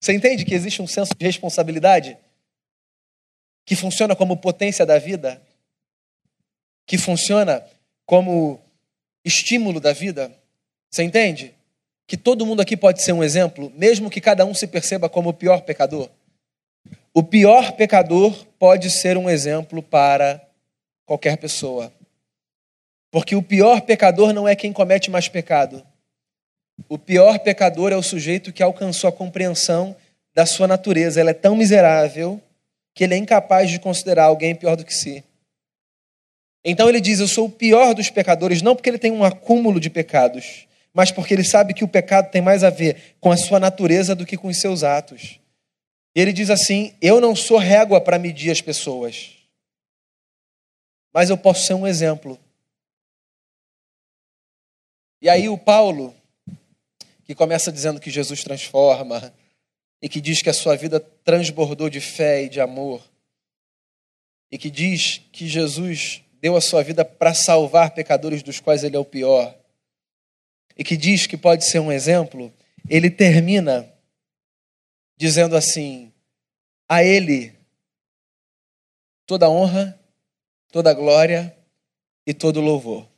você 0.00 0.14
entende 0.14 0.44
que 0.44 0.54
existe 0.54 0.80
um 0.80 0.86
senso 0.86 1.12
de 1.14 1.24
responsabilidade 1.24 2.16
que 3.66 3.76
funciona 3.76 4.16
como 4.16 4.36
potência 4.36 4.86
da 4.86 4.98
vida? 4.98 5.40
Que 6.86 6.96
funciona 6.96 7.64
como 8.06 8.58
estímulo 9.24 9.78
da 9.78 9.92
vida? 9.92 10.34
Você 10.90 11.02
entende? 11.02 11.54
Que 12.06 12.16
todo 12.16 12.46
mundo 12.46 12.62
aqui 12.62 12.76
pode 12.76 13.02
ser 13.02 13.12
um 13.12 13.22
exemplo, 13.22 13.70
mesmo 13.76 14.10
que 14.10 14.20
cada 14.20 14.44
um 14.44 14.54
se 14.54 14.66
perceba 14.66 15.08
como 15.08 15.28
o 15.28 15.34
pior 15.34 15.60
pecador. 15.60 16.08
O 17.12 17.22
pior 17.22 17.72
pecador 17.72 18.46
pode 18.58 18.90
ser 18.90 19.18
um 19.18 19.28
exemplo 19.28 19.82
para 19.82 20.40
qualquer 21.04 21.36
pessoa. 21.36 21.92
Porque 23.10 23.36
o 23.36 23.42
pior 23.42 23.82
pecador 23.82 24.32
não 24.32 24.48
é 24.48 24.56
quem 24.56 24.72
comete 24.72 25.10
mais 25.10 25.28
pecado. 25.28 25.86
O 26.88 26.98
pior 26.98 27.38
pecador 27.38 27.92
é 27.92 27.96
o 27.96 28.02
sujeito 28.02 28.52
que 28.52 28.62
alcançou 28.62 29.08
a 29.08 29.12
compreensão 29.12 29.96
da 30.34 30.46
sua 30.46 30.66
natureza. 30.66 31.20
Ela 31.20 31.30
é 31.30 31.34
tão 31.34 31.56
miserável 31.56 32.40
que 32.94 33.04
ele 33.04 33.14
é 33.14 33.16
incapaz 33.16 33.70
de 33.70 33.78
considerar 33.78 34.24
alguém 34.24 34.54
pior 34.54 34.76
do 34.76 34.84
que 34.84 34.94
si. 34.94 35.24
Então 36.64 36.88
ele 36.88 37.00
diz: 37.00 37.20
Eu 37.20 37.28
sou 37.28 37.46
o 37.46 37.50
pior 37.50 37.94
dos 37.94 38.10
pecadores, 38.10 38.62
não 38.62 38.74
porque 38.74 38.90
ele 38.90 38.98
tem 38.98 39.12
um 39.12 39.24
acúmulo 39.24 39.80
de 39.80 39.88
pecados, 39.88 40.66
mas 40.92 41.10
porque 41.10 41.34
ele 41.34 41.44
sabe 41.44 41.72
que 41.72 41.84
o 41.84 41.88
pecado 41.88 42.30
tem 42.30 42.42
mais 42.42 42.62
a 42.62 42.70
ver 42.70 43.16
com 43.20 43.30
a 43.30 43.36
sua 43.36 43.58
natureza 43.58 44.14
do 44.14 44.26
que 44.26 44.36
com 44.36 44.48
os 44.48 44.60
seus 44.60 44.82
atos. 44.82 45.40
E 46.14 46.20
ele 46.20 46.32
diz 46.32 46.50
assim: 46.50 46.94
Eu 47.00 47.20
não 47.20 47.34
sou 47.34 47.58
régua 47.58 48.00
para 48.00 48.18
medir 48.18 48.50
as 48.50 48.60
pessoas, 48.60 49.36
mas 51.12 51.30
eu 51.30 51.38
posso 51.38 51.66
ser 51.66 51.74
um 51.74 51.86
exemplo. 51.86 52.38
E 55.22 55.28
aí 55.28 55.48
o 55.48 55.58
Paulo, 55.58 56.14
que 57.30 57.34
começa 57.36 57.70
dizendo 57.70 58.00
que 58.00 58.10
Jesus 58.10 58.42
transforma, 58.42 59.32
e 60.02 60.08
que 60.08 60.20
diz 60.20 60.42
que 60.42 60.50
a 60.50 60.52
sua 60.52 60.76
vida 60.76 60.98
transbordou 60.98 61.88
de 61.88 62.00
fé 62.00 62.42
e 62.42 62.48
de 62.48 62.60
amor, 62.60 63.08
e 64.50 64.58
que 64.58 64.68
diz 64.68 65.18
que 65.30 65.46
Jesus 65.46 66.24
deu 66.40 66.56
a 66.56 66.60
sua 66.60 66.82
vida 66.82 67.04
para 67.04 67.32
salvar 67.32 67.94
pecadores 67.94 68.42
dos 68.42 68.58
quais 68.58 68.82
ele 68.82 68.96
é 68.96 68.98
o 68.98 69.04
pior, 69.04 69.56
e 70.76 70.82
que 70.82 70.96
diz 70.96 71.28
que 71.28 71.36
pode 71.36 71.64
ser 71.64 71.78
um 71.78 71.92
exemplo, 71.92 72.52
ele 72.88 73.08
termina 73.08 73.88
dizendo 75.16 75.54
assim: 75.54 76.12
a 76.88 77.04
ele 77.04 77.56
toda 79.24 79.48
honra, 79.48 79.96
toda 80.72 80.92
glória 80.92 81.56
e 82.26 82.34
todo 82.34 82.60
louvor. 82.60 83.08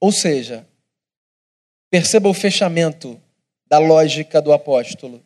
Ou 0.00 0.10
seja, 0.10 0.66
perceba 1.90 2.28
o 2.28 2.34
fechamento 2.34 3.20
da 3.66 3.78
lógica 3.78 4.40
do 4.40 4.52
apóstolo. 4.52 5.22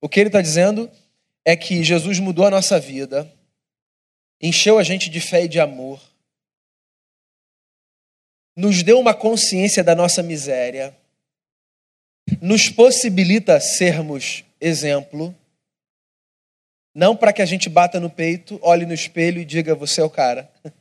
O 0.00 0.08
que 0.08 0.20
ele 0.20 0.28
está 0.28 0.40
dizendo 0.40 0.90
é 1.44 1.56
que 1.56 1.82
Jesus 1.82 2.18
mudou 2.18 2.46
a 2.46 2.50
nossa 2.50 2.78
vida, 2.78 3.30
encheu 4.40 4.78
a 4.78 4.82
gente 4.82 5.08
de 5.08 5.20
fé 5.20 5.44
e 5.44 5.48
de 5.48 5.60
amor, 5.60 6.00
nos 8.54 8.82
deu 8.82 8.98
uma 8.98 9.14
consciência 9.14 9.84
da 9.84 9.94
nossa 9.94 10.22
miséria, 10.22 10.96
nos 12.40 12.68
possibilita 12.68 13.60
sermos 13.60 14.44
exemplo, 14.60 15.34
não 16.94 17.14
para 17.14 17.32
que 17.32 17.42
a 17.42 17.46
gente 17.46 17.68
bata 17.68 18.00
no 18.00 18.08
peito, 18.08 18.58
olhe 18.62 18.86
no 18.86 18.94
espelho 18.94 19.40
e 19.40 19.44
diga 19.44 19.74
você 19.74 20.00
é 20.00 20.04
o 20.04 20.10
cara, 20.10 20.50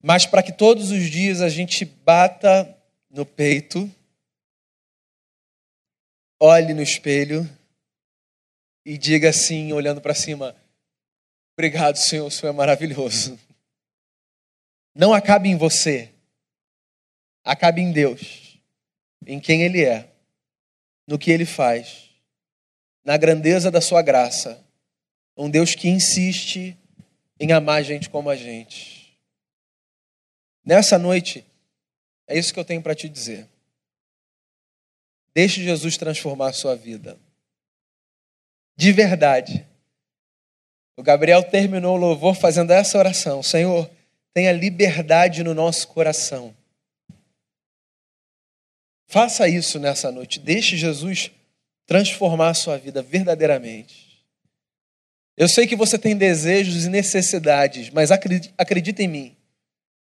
mas 0.00 0.24
para 0.24 0.42
que 0.42 0.52
todos 0.52 0.90
os 0.90 1.10
dias 1.10 1.40
a 1.40 1.48
gente 1.48 1.84
bata 1.84 2.75
no 3.16 3.24
peito 3.24 3.90
olhe 6.38 6.74
no 6.74 6.82
espelho 6.82 7.48
e 8.84 8.98
diga 8.98 9.30
assim, 9.30 9.72
olhando 9.72 10.02
para 10.02 10.14
cima: 10.14 10.54
Obrigado, 11.54 11.96
Senhor, 11.96 12.26
o 12.26 12.30
Senhor 12.30 12.52
é 12.52 12.54
maravilhoso. 12.54 13.40
Não 14.94 15.14
acabe 15.14 15.48
em 15.48 15.56
você, 15.56 16.12
acabe 17.42 17.80
em 17.80 17.90
Deus, 17.90 18.60
em 19.26 19.40
quem 19.40 19.62
Ele 19.62 19.82
é, 19.82 20.12
no 21.08 21.18
que 21.18 21.30
Ele 21.30 21.46
faz, 21.46 22.10
na 23.02 23.16
grandeza 23.16 23.70
da 23.70 23.80
Sua 23.80 24.02
graça. 24.02 24.62
Um 25.34 25.48
Deus 25.48 25.74
que 25.74 25.88
insiste 25.88 26.76
em 27.40 27.50
amar 27.52 27.78
a 27.78 27.82
gente 27.82 28.10
como 28.10 28.28
a 28.28 28.36
gente. 28.36 29.18
Nessa 30.62 30.98
noite, 30.98 31.45
é 32.26 32.38
isso 32.38 32.52
que 32.52 32.58
eu 32.58 32.64
tenho 32.64 32.82
para 32.82 32.94
te 32.94 33.08
dizer. 33.08 33.48
Deixe 35.34 35.62
Jesus 35.62 35.96
transformar 35.96 36.48
a 36.48 36.52
sua 36.52 36.74
vida. 36.74 37.18
De 38.76 38.92
verdade. 38.92 39.66
O 40.96 41.02
Gabriel 41.02 41.42
terminou 41.42 41.94
o 41.94 42.00
louvor 42.00 42.34
fazendo 42.34 42.70
essa 42.72 42.98
oração: 42.98 43.42
Senhor, 43.42 43.90
tenha 44.32 44.52
liberdade 44.52 45.42
no 45.42 45.54
nosso 45.54 45.88
coração. 45.88 46.54
Faça 49.06 49.48
isso 49.48 49.78
nessa 49.78 50.10
noite. 50.10 50.40
Deixe 50.40 50.76
Jesus 50.76 51.30
transformar 51.86 52.50
a 52.50 52.54
sua 52.54 52.76
vida 52.76 53.02
verdadeiramente. 53.02 54.06
Eu 55.36 55.48
sei 55.48 55.66
que 55.66 55.76
você 55.76 55.98
tem 55.98 56.16
desejos 56.16 56.86
e 56.86 56.88
necessidades, 56.88 57.90
mas 57.90 58.10
acredita 58.10 59.02
em 59.02 59.08
mim. 59.08 59.36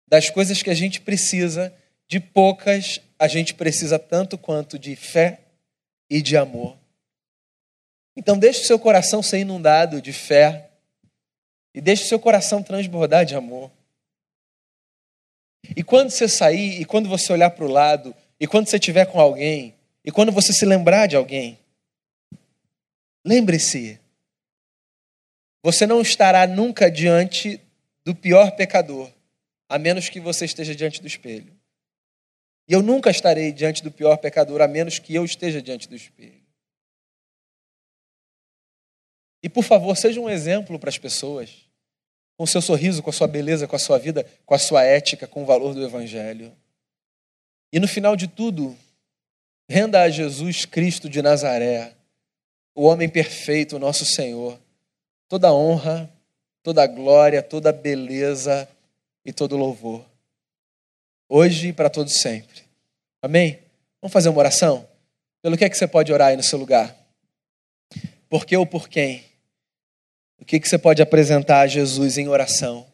Das 0.07 0.31
coisas 0.31 0.62
que 0.62 0.71
a 0.71 0.75
gente 0.75 1.01
precisa, 1.01 1.75
de 2.09 2.18
poucas 2.18 3.01
a 3.18 3.29
gente 3.29 3.55
precisa 3.55 3.99
tanto 3.99 4.38
quanto 4.38 4.79
de 4.79 4.97
fé 4.97 5.40
e 6.09 6.23
de 6.23 6.37
amor. 6.37 6.77
Então 8.16 8.38
deixe 8.38 8.62
o 8.62 8.64
seu 8.64 8.79
coração 8.79 9.23
ser 9.23 9.40
inundado 9.40 10.01
de 10.01 10.12
fé 10.12 10.71
e 11.75 11.81
deixe 11.81 12.05
o 12.05 12.09
seu 12.09 12.18
coração 12.18 12.62
transbordar 12.62 13.25
de 13.25 13.35
amor. 13.35 13.71
E 15.77 15.85
quando 15.85 16.11
você 16.11 16.27
sair, 16.27 16.81
e 16.81 16.85
quando 16.85 17.09
você 17.09 17.33
olhar 17.33 17.51
para 17.51 17.64
o 17.64 17.71
lado, 17.71 18.14
e 18.40 18.47
quando 18.47 18.68
você 18.68 18.77
estiver 18.77 19.05
com 19.07 19.21
alguém, 19.21 19.75
e 20.05 20.11
quando 20.11 20.33
você 20.33 20.53
se 20.53 20.64
lembrar 20.64 21.07
de 21.07 21.16
alguém, 21.16 21.59
lembre-se, 23.25 24.01
você 25.62 25.87
não 25.87 26.01
estará 26.01 26.47
nunca 26.47 26.90
diante 26.90 27.61
do 28.05 28.14
pior 28.14 28.53
pecador, 28.53 29.11
a 29.68 29.79
menos 29.79 30.09
que 30.09 30.18
você 30.18 30.44
esteja 30.47 30.75
diante 30.75 31.03
do 31.03 31.07
espelho. 31.07 31.58
E 32.68 32.72
eu 32.74 32.83
nunca 32.83 33.11
estarei 33.11 33.50
diante 33.50 33.83
do 33.83 33.90
pior 33.90 34.18
pecador, 34.18 34.61
a 34.61 34.68
menos 34.68 34.98
que 34.98 35.14
eu 35.14 35.24
esteja 35.24 35.62
diante 35.62 35.88
do 35.88 35.96
espelho. 35.96 36.46
E 39.42 39.48
por 39.48 39.64
favor, 39.64 39.96
seja 39.96 40.20
um 40.20 40.28
exemplo 40.28 40.78
para 40.78 40.90
as 40.90 40.98
pessoas, 40.98 41.66
com 42.37 42.44
o 42.44 42.46
seu 42.46 42.61
sorriso, 42.61 43.02
com 43.02 43.09
a 43.09 43.12
sua 43.12 43.26
beleza, 43.26 43.66
com 43.66 43.74
a 43.74 43.78
sua 43.78 43.98
vida, 43.98 44.26
com 44.44 44.54
a 44.54 44.59
sua 44.59 44.85
ética, 44.85 45.26
com 45.26 45.42
o 45.42 45.46
valor 45.46 45.72
do 45.72 45.83
Evangelho. 45.83 46.54
E 47.72 47.81
no 47.81 47.88
final 47.88 48.14
de 48.14 48.28
tudo, 48.28 48.76
renda 49.66 50.02
a 50.02 50.11
Jesus 50.11 50.66
Cristo 50.66 51.09
de 51.09 51.22
Nazaré, 51.22 51.94
o 52.74 52.85
homem 52.85 53.09
perfeito, 53.09 53.76
o 53.76 53.78
nosso 53.78 54.04
Senhor, 54.04 54.61
toda 55.26 55.54
honra, 55.54 56.12
toda 56.62 56.87
glória, 56.87 57.42
toda 57.42 57.72
beleza 57.72 58.68
e 59.24 59.33
todo 59.33 59.57
louvor 59.57 60.08
hoje 61.28 61.68
e 61.68 61.72
para 61.72 61.90
todos 61.90 62.20
sempre. 62.20 62.62
Amém? 63.20 63.58
Vamos 64.00 64.12
fazer 64.12 64.28
uma 64.28 64.38
oração? 64.38 64.88
Pelo 65.42 65.56
que 65.56 65.64
é 65.64 65.68
que 65.68 65.76
você 65.76 65.86
pode 65.86 66.12
orar 66.12 66.28
aí 66.28 66.36
no 66.36 66.42
seu 66.42 66.58
lugar? 66.58 66.96
Por 68.28 68.46
que 68.46 68.56
ou 68.56 68.66
por 68.66 68.88
quem? 68.88 69.24
O 70.40 70.44
que, 70.44 70.60
que 70.60 70.68
você 70.68 70.78
pode 70.78 71.02
apresentar 71.02 71.60
a 71.60 71.66
Jesus 71.66 72.16
em 72.16 72.28
oração? 72.28 72.86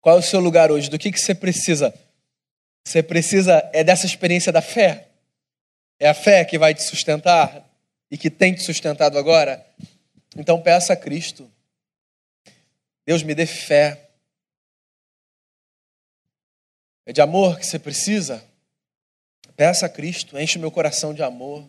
Qual 0.00 0.16
é 0.16 0.18
o 0.18 0.22
seu 0.22 0.40
lugar 0.40 0.70
hoje? 0.70 0.88
Do 0.88 0.98
que, 0.98 1.10
que 1.10 1.18
você 1.18 1.34
precisa? 1.34 1.92
Você 2.86 3.02
precisa 3.02 3.68
é 3.72 3.82
dessa 3.82 4.06
experiência 4.06 4.52
da 4.52 4.62
fé? 4.62 5.08
É 5.98 6.08
a 6.08 6.14
fé 6.14 6.44
que 6.44 6.58
vai 6.58 6.74
te 6.74 6.84
sustentar 6.84 7.68
e 8.10 8.16
que 8.16 8.30
tem 8.30 8.54
te 8.54 8.62
sustentado 8.62 9.18
agora? 9.18 9.66
Então 10.36 10.60
peça 10.60 10.92
a 10.92 10.96
Cristo 10.96 11.50
Deus 13.06 13.22
me 13.22 13.34
dê 13.36 13.46
fé. 13.46 14.08
É 17.06 17.12
de 17.12 17.20
amor 17.20 17.56
que 17.56 17.64
você 17.64 17.78
precisa? 17.78 18.42
Peça 19.56 19.86
a 19.86 19.88
Cristo, 19.88 20.36
enche 20.38 20.58
o 20.58 20.60
meu 20.60 20.72
coração 20.72 21.14
de 21.14 21.22
amor. 21.22 21.64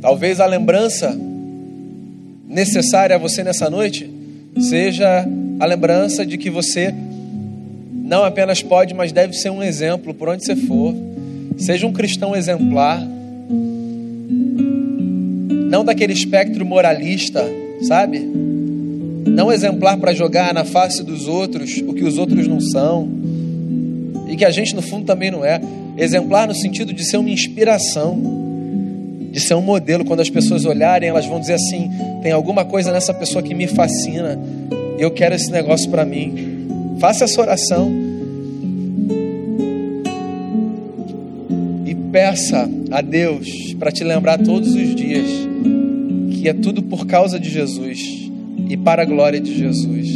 Talvez 0.00 0.38
a 0.38 0.46
lembrança 0.46 1.14
necessária 2.46 3.16
a 3.16 3.18
você 3.18 3.42
nessa 3.42 3.68
noite 3.68 4.08
seja 4.60 5.26
a 5.58 5.66
lembrança 5.66 6.24
de 6.24 6.38
que 6.38 6.48
você 6.48 6.94
não 7.92 8.24
apenas 8.24 8.62
pode, 8.62 8.94
mas 8.94 9.12
deve 9.12 9.34
ser 9.34 9.50
um 9.50 9.62
exemplo 9.62 10.14
por 10.14 10.28
onde 10.28 10.44
você 10.44 10.54
for. 10.54 10.94
Seja 11.58 11.86
um 11.86 11.92
cristão 11.92 12.34
exemplar 12.34 13.00
não 15.70 15.84
daquele 15.84 16.12
espectro 16.12 16.66
moralista, 16.66 17.44
sabe? 17.82 18.18
Não 18.18 19.52
exemplar 19.52 19.96
para 19.98 20.12
jogar 20.12 20.52
na 20.52 20.64
face 20.64 21.04
dos 21.04 21.28
outros 21.28 21.80
o 21.86 21.94
que 21.94 22.02
os 22.02 22.18
outros 22.18 22.48
não 22.48 22.60
são. 22.60 23.08
E 24.28 24.34
que 24.34 24.44
a 24.44 24.50
gente, 24.50 24.74
no 24.74 24.82
fundo, 24.82 25.06
também 25.06 25.30
não 25.30 25.44
é. 25.44 25.60
Exemplar 25.96 26.48
no 26.48 26.54
sentido 26.56 26.92
de 26.92 27.04
ser 27.04 27.18
uma 27.18 27.30
inspiração, 27.30 28.20
de 29.30 29.38
ser 29.38 29.54
um 29.54 29.62
modelo. 29.62 30.04
Quando 30.04 30.18
as 30.18 30.28
pessoas 30.28 30.64
olharem, 30.64 31.08
elas 31.08 31.26
vão 31.26 31.38
dizer 31.38 31.54
assim: 31.54 31.88
tem 32.20 32.32
alguma 32.32 32.64
coisa 32.64 32.90
nessa 32.90 33.14
pessoa 33.14 33.40
que 33.40 33.54
me 33.54 33.68
fascina, 33.68 34.36
eu 34.98 35.12
quero 35.12 35.36
esse 35.36 35.52
negócio 35.52 35.88
para 35.88 36.04
mim. 36.04 36.66
Faça 36.98 37.24
essa 37.24 37.40
oração. 37.40 38.09
Peça 42.10 42.68
a 42.90 43.00
Deus 43.00 43.74
para 43.78 43.90
te 43.92 44.04
lembrar 44.04 44.38
todos 44.38 44.74
os 44.74 44.94
dias 44.94 45.26
que 46.32 46.48
é 46.48 46.54
tudo 46.54 46.82
por 46.82 47.06
causa 47.06 47.38
de 47.38 47.50
Jesus 47.50 48.30
e 48.68 48.76
para 48.76 49.02
a 49.02 49.04
glória 49.04 49.40
de 49.40 49.56
Jesus. 49.56 50.08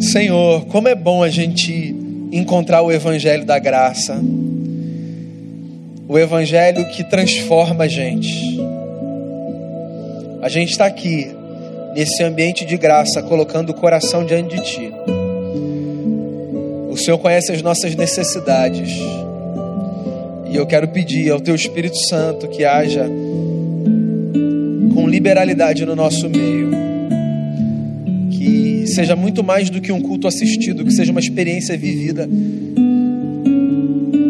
Senhor, 0.00 0.66
como 0.66 0.88
é 0.88 0.94
bom 0.94 1.22
a 1.22 1.28
gente 1.28 1.94
encontrar 2.32 2.82
o 2.82 2.90
Evangelho 2.90 3.44
da 3.44 3.58
graça, 3.58 4.20
o 6.08 6.18
Evangelho 6.18 6.84
que 6.88 7.04
transforma 7.04 7.84
a 7.84 7.88
gente. 7.88 8.58
A 10.42 10.48
gente 10.48 10.72
está 10.72 10.86
aqui, 10.86 11.28
nesse 11.94 12.22
ambiente 12.22 12.64
de 12.64 12.76
graça, 12.76 13.22
colocando 13.22 13.70
o 13.70 13.74
coração 13.74 14.24
diante 14.24 14.56
de 14.56 14.62
Ti. 14.62 14.92
O 16.94 16.96
Senhor 16.96 17.18
conhece 17.18 17.50
as 17.50 17.60
nossas 17.60 17.96
necessidades. 17.96 18.88
E 20.48 20.54
eu 20.54 20.64
quero 20.64 20.86
pedir 20.86 21.28
ao 21.32 21.40
Teu 21.40 21.52
Espírito 21.56 21.96
Santo 22.08 22.46
que 22.46 22.64
haja 22.64 23.10
com 24.94 25.08
liberalidade 25.08 25.84
no 25.84 25.96
nosso 25.96 26.30
meio. 26.30 26.70
Que 28.30 28.86
seja 28.86 29.16
muito 29.16 29.42
mais 29.42 29.70
do 29.70 29.80
que 29.80 29.90
um 29.90 30.00
culto 30.00 30.28
assistido, 30.28 30.84
que 30.84 30.92
seja 30.92 31.10
uma 31.10 31.18
experiência 31.18 31.76
vivida. 31.76 32.28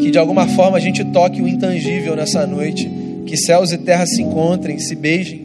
Que 0.00 0.10
de 0.10 0.16
alguma 0.16 0.48
forma 0.48 0.78
a 0.78 0.80
gente 0.80 1.04
toque 1.04 1.42
o 1.42 1.46
intangível 1.46 2.16
nessa 2.16 2.46
noite. 2.46 2.90
Que 3.26 3.36
céus 3.36 3.72
e 3.72 3.76
terra 3.76 4.06
se 4.06 4.22
encontrem, 4.22 4.78
se 4.78 4.94
beijem. 4.94 5.44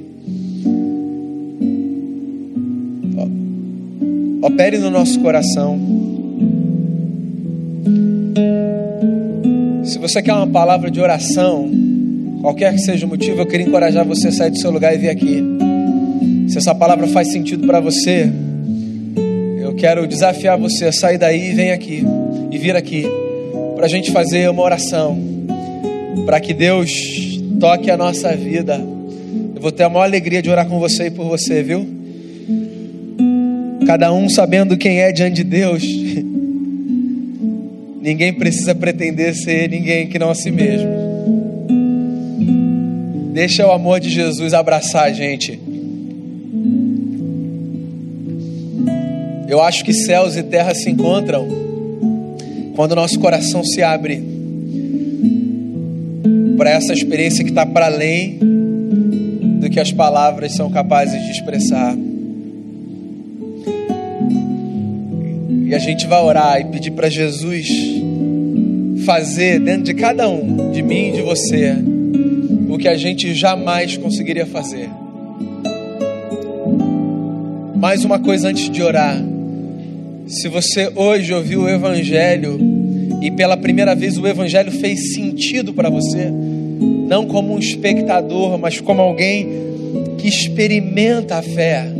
Opere 4.42 4.78
no 4.78 4.90
nosso 4.90 5.20
coração. 5.20 5.89
Se 10.00 10.02
você 10.02 10.22
quer 10.22 10.34
uma 10.34 10.47
palavra 10.47 10.89
de 10.89 11.02
oração, 11.02 11.70
Qualquer 12.41 12.74
que 12.74 12.80
seja 12.80 13.06
o 13.06 13.10
motivo, 13.10 13.41
eu 13.41 13.45
queria 13.45 13.68
encorajar 13.68 14.06
você 14.06 14.30
a 14.30 14.32
sair 14.32 14.52
do 14.52 14.58
seu 14.58 14.72
lugar 14.72 14.95
e 14.95 14.97
vir 14.97 15.10
aqui. 15.10 15.43
Se 16.47 16.58
essa 16.58 16.74
palavra 16.74 17.06
faz 17.08 17.32
sentido 17.32 17.68
para 17.68 17.82
você, 17.82 18.32
eu 19.62 19.76
quero 19.76 20.08
desafiar 20.08 20.58
você 20.58 20.86
a 20.86 20.91
sair 20.93 21.18
daí 21.18 21.50
e 21.50 21.54
vir 21.54 21.72
aqui. 21.72 22.02
E 22.50 22.58
vir 22.58 22.78
aqui. 22.78 23.06
Para 23.76 23.88
a 23.88 23.89
gente 23.89 24.10
fazer 24.12 24.50
uma 24.50 24.62
oração. 24.62 25.20
Para 26.26 26.39
que 26.39 26.54
Deus 26.54 26.89
toque 27.60 27.91
a 27.91 27.97
nossa 27.97 28.34
vida. 28.38 28.82
Eu 29.54 29.62
vou 29.62 29.72
ter 29.72 29.84
a 29.84 29.89
maior 29.89 30.06
alegria 30.06 30.41
de 30.41 30.50
orar 30.50 30.66
com 30.66 30.80
você 30.80 31.08
e 31.08 31.12
por 31.12 31.26
você, 31.26 31.62
viu? 31.62 31.86
Cada 33.86 34.14
um 34.14 34.30
sabendo 34.30 34.78
quem 34.78 35.02
é 35.02 35.12
diante 35.12 35.36
de 35.36 35.43
Deus. 35.43 35.84
Ninguém 38.02 38.34
precisa 38.34 38.74
pretender 38.74 39.36
ser 39.36 39.70
ninguém 39.70 40.08
que 40.08 40.18
não 40.18 40.30
a 40.30 40.36
si 40.36 40.50
mesmo. 40.50 40.89
Deixa 43.34 43.68
o 43.68 43.72
amor 43.72 44.00
de 44.00 44.10
Jesus 44.10 44.54
abraçar 44.54 45.06
a 45.06 45.12
gente. 45.12 45.60
Eu 49.47 49.62
acho 49.62 49.84
que 49.84 49.93
céus 49.93 50.38
e 50.38 50.43
terra 50.43 50.74
se 50.74 50.89
encontram 50.89 51.47
quando 52.76 52.95
nosso 52.95 53.20
coração 53.20 53.64
se 53.64 53.82
abre 53.82 54.24
para 56.56 56.70
essa 56.70 56.93
experiência 56.93 57.43
que 57.43 57.50
está 57.50 57.66
para 57.66 57.88
além 57.88 58.38
do 59.60 59.70
que 59.70 59.80
as 59.80 59.91
palavras 59.91 60.54
são 60.54 60.70
capazes 60.70 61.22
de 61.26 61.32
expressar. 61.32 61.95
E 65.70 65.76
a 65.76 65.78
gente 65.78 66.08
vai 66.08 66.20
orar 66.20 66.60
e 66.60 66.66
pedir 66.66 66.90
para 66.90 67.12
Jesus 67.12 67.70
fazer 69.06 69.60
dentro 69.60 69.84
de 69.84 69.94
cada 69.94 70.28
um, 70.28 70.72
de 70.72 70.82
mim 70.82 71.10
e 71.10 71.12
de 71.12 71.22
você, 71.22 71.76
o 72.68 72.76
que 72.76 72.88
a 72.88 72.98
gente 72.98 73.36
jamais 73.36 73.96
conseguiria 73.96 74.48
fazer. 74.48 74.90
Mais 77.76 78.04
uma 78.04 78.18
coisa 78.18 78.50
antes 78.50 78.68
de 78.68 78.82
orar. 78.82 79.24
Se 80.26 80.48
você 80.48 80.92
hoje 80.96 81.32
ouviu 81.36 81.62
o 81.62 81.70
Evangelho 81.70 82.60
e 83.22 83.30
pela 83.30 83.56
primeira 83.56 83.94
vez 83.94 84.18
o 84.18 84.26
Evangelho 84.26 84.72
fez 84.72 85.14
sentido 85.14 85.72
para 85.72 85.92
você, 85.92 86.32
não 87.08 87.28
como 87.28 87.54
um 87.54 87.60
espectador, 87.60 88.58
mas 88.58 88.82
como 88.82 89.04
alguém 89.04 89.48
que 90.18 90.28
experimenta 90.28 91.36
a 91.36 91.44
fé. 91.44 91.99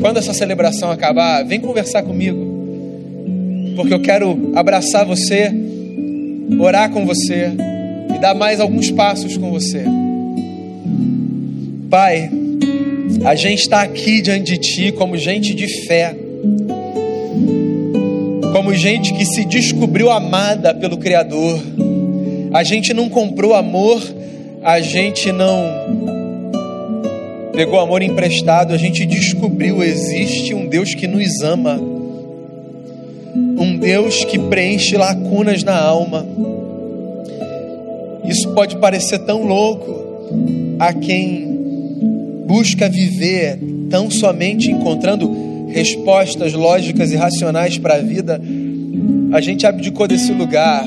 Quando 0.00 0.18
essa 0.18 0.32
celebração 0.32 0.90
acabar, 0.90 1.44
vem 1.44 1.60
conversar 1.60 2.02
comigo, 2.02 3.74
porque 3.74 3.94
eu 3.94 4.00
quero 4.00 4.52
abraçar 4.54 5.04
você, 5.04 5.52
orar 6.58 6.90
com 6.90 7.04
você 7.04 7.50
e 8.14 8.18
dar 8.18 8.34
mais 8.34 8.60
alguns 8.60 8.90
passos 8.90 9.36
com 9.36 9.50
você. 9.50 9.84
Pai, 11.90 12.30
a 13.24 13.34
gente 13.34 13.60
está 13.60 13.82
aqui 13.82 14.20
diante 14.20 14.52
de 14.52 14.58
Ti 14.58 14.92
como 14.92 15.16
gente 15.16 15.54
de 15.54 15.66
fé, 15.86 16.14
como 18.52 18.74
gente 18.74 19.12
que 19.14 19.24
se 19.24 19.44
descobriu 19.44 20.10
amada 20.10 20.74
pelo 20.74 20.96
Criador. 20.96 21.60
A 22.52 22.62
gente 22.62 22.94
não 22.94 23.08
comprou 23.08 23.54
amor, 23.54 24.02
a 24.62 24.80
gente 24.80 25.30
não 25.30 25.85
pegou 27.56 27.80
amor 27.80 28.02
emprestado, 28.02 28.72
a 28.72 28.78
gente 28.78 29.04
descobriu 29.04 29.82
existe 29.82 30.54
um 30.54 30.68
Deus 30.68 30.94
que 30.94 31.08
nos 31.08 31.40
ama, 31.42 31.80
um 33.34 33.76
Deus 33.76 34.24
que 34.24 34.38
preenche 34.38 34.96
lacunas 34.96 35.64
na 35.64 35.76
alma 35.76 36.24
isso 38.26 38.48
pode 38.54 38.76
parecer 38.76 39.20
tão 39.20 39.44
louco 39.44 39.94
a 40.78 40.92
quem 40.92 41.46
busca 42.44 42.88
viver 42.88 43.58
tão 43.88 44.10
somente 44.10 44.70
encontrando 44.70 45.68
respostas 45.68 46.52
lógicas 46.52 47.12
e 47.12 47.16
racionais 47.16 47.78
para 47.78 47.94
a 47.94 47.98
vida. 47.98 48.40
A 49.32 49.40
gente 49.40 49.64
abdicou 49.64 50.08
desse 50.08 50.32
lugar. 50.32 50.86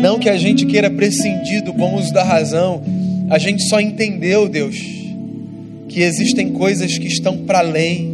Não 0.00 0.18
que 0.18 0.28
a 0.28 0.36
gente 0.36 0.66
queira 0.66 0.90
prescindir 0.90 1.62
do 1.62 1.72
bom 1.72 1.96
uso 1.96 2.12
da 2.12 2.24
razão, 2.24 2.82
a 3.30 3.38
gente 3.38 3.62
só 3.62 3.80
entendeu, 3.80 4.48
Deus, 4.48 4.76
que 5.92 6.00
existem 6.00 6.48
coisas 6.48 6.96
que 6.96 7.06
estão 7.06 7.36
para 7.36 7.58
além. 7.58 8.10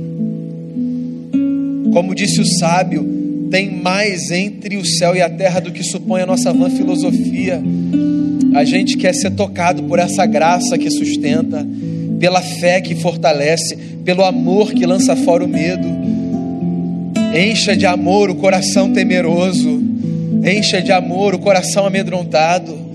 Como 1.92 2.14
disse 2.14 2.40
o 2.40 2.44
sábio, 2.44 3.06
tem 3.50 3.70
mais 3.70 4.30
entre 4.30 4.76
o 4.76 4.84
céu 4.84 5.14
e 5.14 5.22
a 5.22 5.30
terra 5.30 5.60
do 5.60 5.70
que 5.70 5.84
supõe 5.84 6.20
a 6.22 6.26
nossa 6.26 6.52
vã 6.52 6.68
filosofia. 6.68 7.62
A 8.54 8.64
gente 8.64 8.96
quer 8.96 9.14
ser 9.14 9.30
tocado 9.30 9.84
por 9.84 9.98
essa 9.98 10.26
graça 10.26 10.76
que 10.76 10.90
sustenta, 10.90 11.66
pela 12.18 12.42
fé 12.42 12.80
que 12.80 12.96
fortalece, 12.96 13.76
pelo 14.04 14.24
amor 14.24 14.72
que 14.72 14.84
lança 14.84 15.14
fora 15.14 15.44
o 15.44 15.48
medo. 15.48 15.86
Encha 17.32 17.76
de 17.76 17.86
amor 17.86 18.28
o 18.28 18.34
coração 18.34 18.92
temeroso, 18.92 19.80
encha 20.44 20.82
de 20.82 20.90
amor 20.90 21.34
o 21.34 21.38
coração 21.38 21.86
amedrontado. 21.86 22.87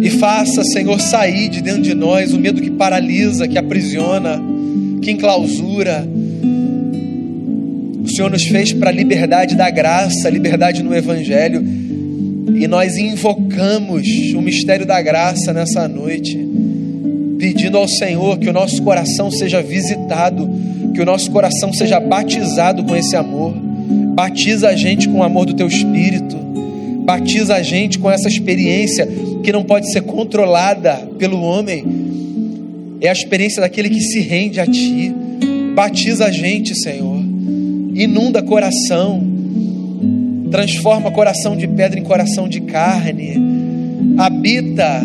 E 0.00 0.10
faça, 0.10 0.62
Senhor, 0.64 1.00
sair 1.00 1.48
de 1.48 1.60
dentro 1.62 1.82
de 1.82 1.94
nós 1.94 2.32
o 2.32 2.38
medo 2.38 2.60
que 2.60 2.70
paralisa, 2.70 3.48
que 3.48 3.58
aprisiona, 3.58 4.40
que 5.02 5.10
enclausura. 5.10 6.06
O 8.04 8.08
Senhor 8.08 8.30
nos 8.30 8.44
fez 8.44 8.72
para 8.72 8.90
a 8.90 8.92
liberdade 8.92 9.54
da 9.54 9.70
graça, 9.70 10.30
liberdade 10.30 10.82
no 10.82 10.94
Evangelho 10.94 11.62
e 12.58 12.66
nós 12.66 12.96
invocamos 12.96 14.08
o 14.34 14.40
mistério 14.40 14.84
da 14.84 15.00
graça 15.00 15.52
nessa 15.52 15.86
noite, 15.86 16.36
pedindo 17.38 17.78
ao 17.78 17.86
Senhor 17.86 18.36
que 18.36 18.48
o 18.48 18.52
nosso 18.52 18.82
coração 18.82 19.30
seja 19.30 19.62
visitado, 19.62 20.50
que 20.92 21.00
o 21.00 21.04
nosso 21.04 21.30
coração 21.30 21.72
seja 21.72 22.00
batizado 22.00 22.82
com 22.82 22.96
esse 22.96 23.14
amor. 23.14 23.54
Batiza 24.14 24.70
a 24.70 24.74
gente 24.74 25.08
com 25.08 25.18
o 25.18 25.22
amor 25.22 25.46
do 25.46 25.54
teu 25.54 25.68
espírito. 25.68 26.36
Batiza 27.04 27.54
a 27.54 27.62
gente 27.62 27.96
com 27.98 28.10
essa 28.10 28.28
experiência 28.28 29.08
que 29.42 29.52
não 29.52 29.64
pode 29.64 29.90
ser 29.92 30.02
controlada 30.02 31.08
pelo 31.18 31.40
homem. 31.40 31.84
É 33.00 33.08
a 33.08 33.12
experiência 33.12 33.60
daquele 33.60 33.88
que 33.88 34.00
se 34.00 34.20
rende 34.20 34.60
a 34.60 34.66
ti. 34.66 35.14
Batiza 35.74 36.26
a 36.26 36.30
gente, 36.30 36.74
Senhor. 36.74 37.18
Inunda 37.94 38.42
coração 38.42 39.38
transforma 40.50 41.10
coração 41.10 41.56
de 41.56 41.66
pedra 41.66 41.98
em 41.98 42.02
coração 42.02 42.48
de 42.48 42.60
carne, 42.60 43.36
habita 44.16 45.02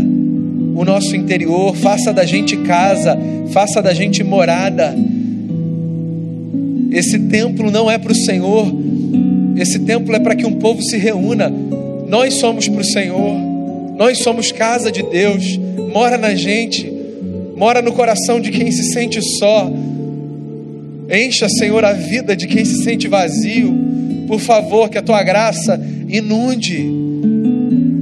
o 0.76 0.84
nosso 0.84 1.16
interior, 1.16 1.76
faça 1.76 2.12
da 2.12 2.26
gente 2.26 2.58
casa, 2.58 3.18
faça 3.52 3.82
da 3.82 3.94
gente 3.94 4.24
morada. 4.24 4.96
Esse 6.92 7.20
templo 7.20 7.72
não 7.72 7.90
é 7.90 7.98
para 7.98 8.12
o 8.12 8.16
Senhor, 8.16 8.68
esse 9.56 9.80
templo 9.80 10.16
é 10.16 10.20
para 10.20 10.36
que 10.36 10.46
um 10.46 10.54
povo 10.54 10.82
se 10.82 10.98
reúna. 10.98 11.52
Nós 12.08 12.36
somos 12.36 12.68
para 12.68 12.82
o 12.82 12.86
Senhor, 12.86 13.36
nós 14.04 14.18
somos 14.18 14.51
casa 14.51 14.91
de 14.91 15.01
Deus, 15.01 15.58
mora 15.93 16.18
na 16.18 16.36
gente, 16.36 16.91
mora 17.56 17.82
no 17.82 17.93
coração 17.93 18.38
de 18.38 18.51
quem 18.51 18.70
se 18.70 18.91
sente 18.91 19.22
só. 19.39 19.72
Encha, 21.10 21.47
Senhor, 21.47 21.86
a 21.86 21.93
vida 21.93 22.36
de 22.36 22.45
quem 22.45 22.66
se 22.66 22.84
sente 22.84 23.08
vazio 23.08 23.74
por 24.28 24.41
favor, 24.41 24.89
que 24.89 24.97
a 24.97 25.01
tua 25.01 25.24
graça 25.24 25.80
inunde 26.10 26.86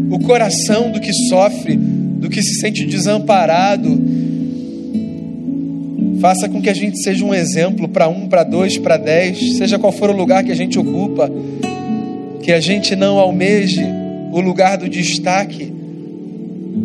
o 0.10 0.20
coração 0.26 0.92
do 0.92 1.00
que 1.00 1.14
sofre, 1.14 1.76
do 1.76 2.32
que 2.32 2.42
se 2.42 2.60
sente 2.60 2.84
desamparado. 2.84 4.02
Faça 6.20 6.50
com 6.50 6.60
que 6.60 6.70
a 6.70 6.74
gente 6.74 7.00
seja 7.04 7.24
um 7.24 7.32
exemplo 7.32 7.88
para 7.88 8.08
um, 8.08 8.28
para 8.28 8.44
dois, 8.44 8.76
para 8.76 8.98
dez, 8.98 9.56
seja 9.56 9.78
qual 9.78 9.92
for 9.92 10.10
o 10.10 10.18
lugar 10.18 10.44
que 10.44 10.52
a 10.52 10.56
gente 10.56 10.80
ocupa, 10.80 11.32
que 12.42 12.52
a 12.52 12.60
gente 12.60 12.96
não 12.96 13.20
almeje 13.20 13.84
o 14.32 14.42
lugar 14.42 14.80
do 14.80 14.90
destaque, 14.90 15.81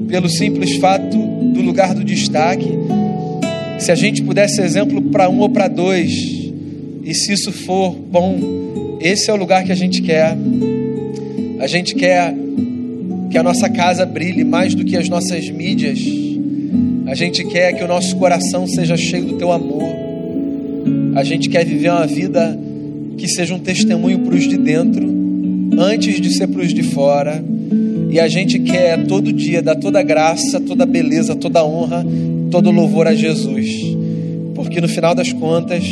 pelo 0.08 0.28
simples 0.28 0.76
fato 0.76 1.16
do 1.16 1.60
lugar 1.62 1.94
do 1.94 2.04
destaque. 2.04 2.68
Se 3.78 3.92
a 3.92 3.94
gente 3.94 4.22
puder 4.22 4.48
ser 4.48 4.62
exemplo 4.62 5.02
para 5.02 5.28
um 5.28 5.40
ou 5.40 5.48
para 5.48 5.68
dois, 5.68 6.10
e 7.04 7.14
se 7.14 7.32
isso 7.32 7.52
for 7.52 7.92
bom, 7.94 8.98
esse 9.00 9.30
é 9.30 9.32
o 9.32 9.36
lugar 9.36 9.64
que 9.64 9.72
a 9.72 9.76
gente 9.76 10.02
quer. 10.02 10.36
A 11.60 11.66
gente 11.66 11.94
quer 11.94 12.34
que 13.30 13.38
a 13.38 13.42
nossa 13.42 13.68
casa 13.68 14.06
brilhe 14.06 14.44
mais 14.44 14.74
do 14.74 14.84
que 14.84 14.96
as 14.96 15.08
nossas 15.08 15.48
mídias. 15.50 16.00
A 17.06 17.14
gente 17.14 17.44
quer 17.44 17.72
que 17.74 17.84
o 17.84 17.88
nosso 17.88 18.16
coração 18.16 18.66
seja 18.66 18.96
cheio 18.96 19.24
do 19.24 19.34
teu 19.34 19.52
amor. 19.52 19.94
A 21.14 21.22
gente 21.22 21.48
quer 21.48 21.64
viver 21.64 21.90
uma 21.90 22.06
vida 22.06 22.58
que 23.16 23.28
seja 23.28 23.54
um 23.54 23.58
testemunho 23.58 24.18
para 24.20 24.34
os 24.34 24.46
de 24.46 24.56
dentro, 24.56 25.08
antes 25.78 26.20
de 26.20 26.30
ser 26.34 26.46
para 26.46 26.62
os 26.62 26.74
de 26.74 26.82
fora. 26.82 27.42
E 28.10 28.20
a 28.20 28.28
gente 28.28 28.58
quer 28.58 29.04
todo 29.06 29.32
dia 29.32 29.62
dar 29.62 29.76
toda 29.76 30.02
graça, 30.02 30.60
toda 30.60 30.86
beleza, 30.86 31.34
toda 31.34 31.64
honra, 31.64 32.04
todo 32.50 32.70
louvor 32.70 33.06
a 33.06 33.14
Jesus. 33.14 33.68
Porque 34.54 34.80
no 34.80 34.88
final 34.88 35.14
das 35.14 35.32
contas 35.32 35.84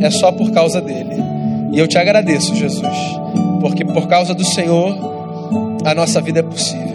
é 0.00 0.10
só 0.10 0.30
por 0.32 0.50
causa 0.50 0.80
dele. 0.80 1.16
E 1.72 1.78
eu 1.78 1.86
te 1.86 1.98
agradeço, 1.98 2.54
Jesus, 2.54 2.96
porque 3.60 3.84
por 3.84 4.08
causa 4.08 4.34
do 4.34 4.44
Senhor 4.44 4.96
a 5.84 5.94
nossa 5.94 6.20
vida 6.20 6.40
é 6.40 6.42
possível. 6.42 6.90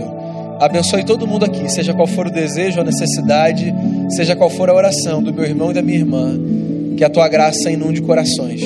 Abençoe 0.59 1.03
todo 1.03 1.27
mundo 1.27 1.45
aqui, 1.45 1.69
seja 1.69 1.93
qual 1.93 2.07
for 2.07 2.27
o 2.27 2.31
desejo, 2.31 2.79
a 2.79 2.83
necessidade, 2.83 3.73
seja 4.09 4.35
qual 4.35 4.49
for 4.49 4.69
a 4.69 4.73
oração 4.73 5.21
do 5.21 5.33
meu 5.33 5.43
irmão 5.43 5.71
e 5.71 5.73
da 5.73 5.81
minha 5.81 5.97
irmã, 5.97 6.39
que 6.95 7.03
a 7.03 7.09
tua 7.09 7.27
graça 7.27 7.69
inunde 7.69 8.01
corações. 8.01 8.61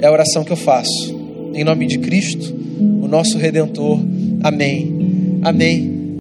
É 0.00 0.06
a 0.06 0.12
oração 0.12 0.44
que 0.44 0.52
eu 0.52 0.56
faço. 0.56 1.18
Em 1.54 1.64
nome 1.64 1.86
de 1.86 1.98
Cristo, 1.98 2.54
o 3.02 3.08
nosso 3.08 3.38
redentor. 3.38 4.00
Amém. 4.42 4.93
Amém 5.44 5.93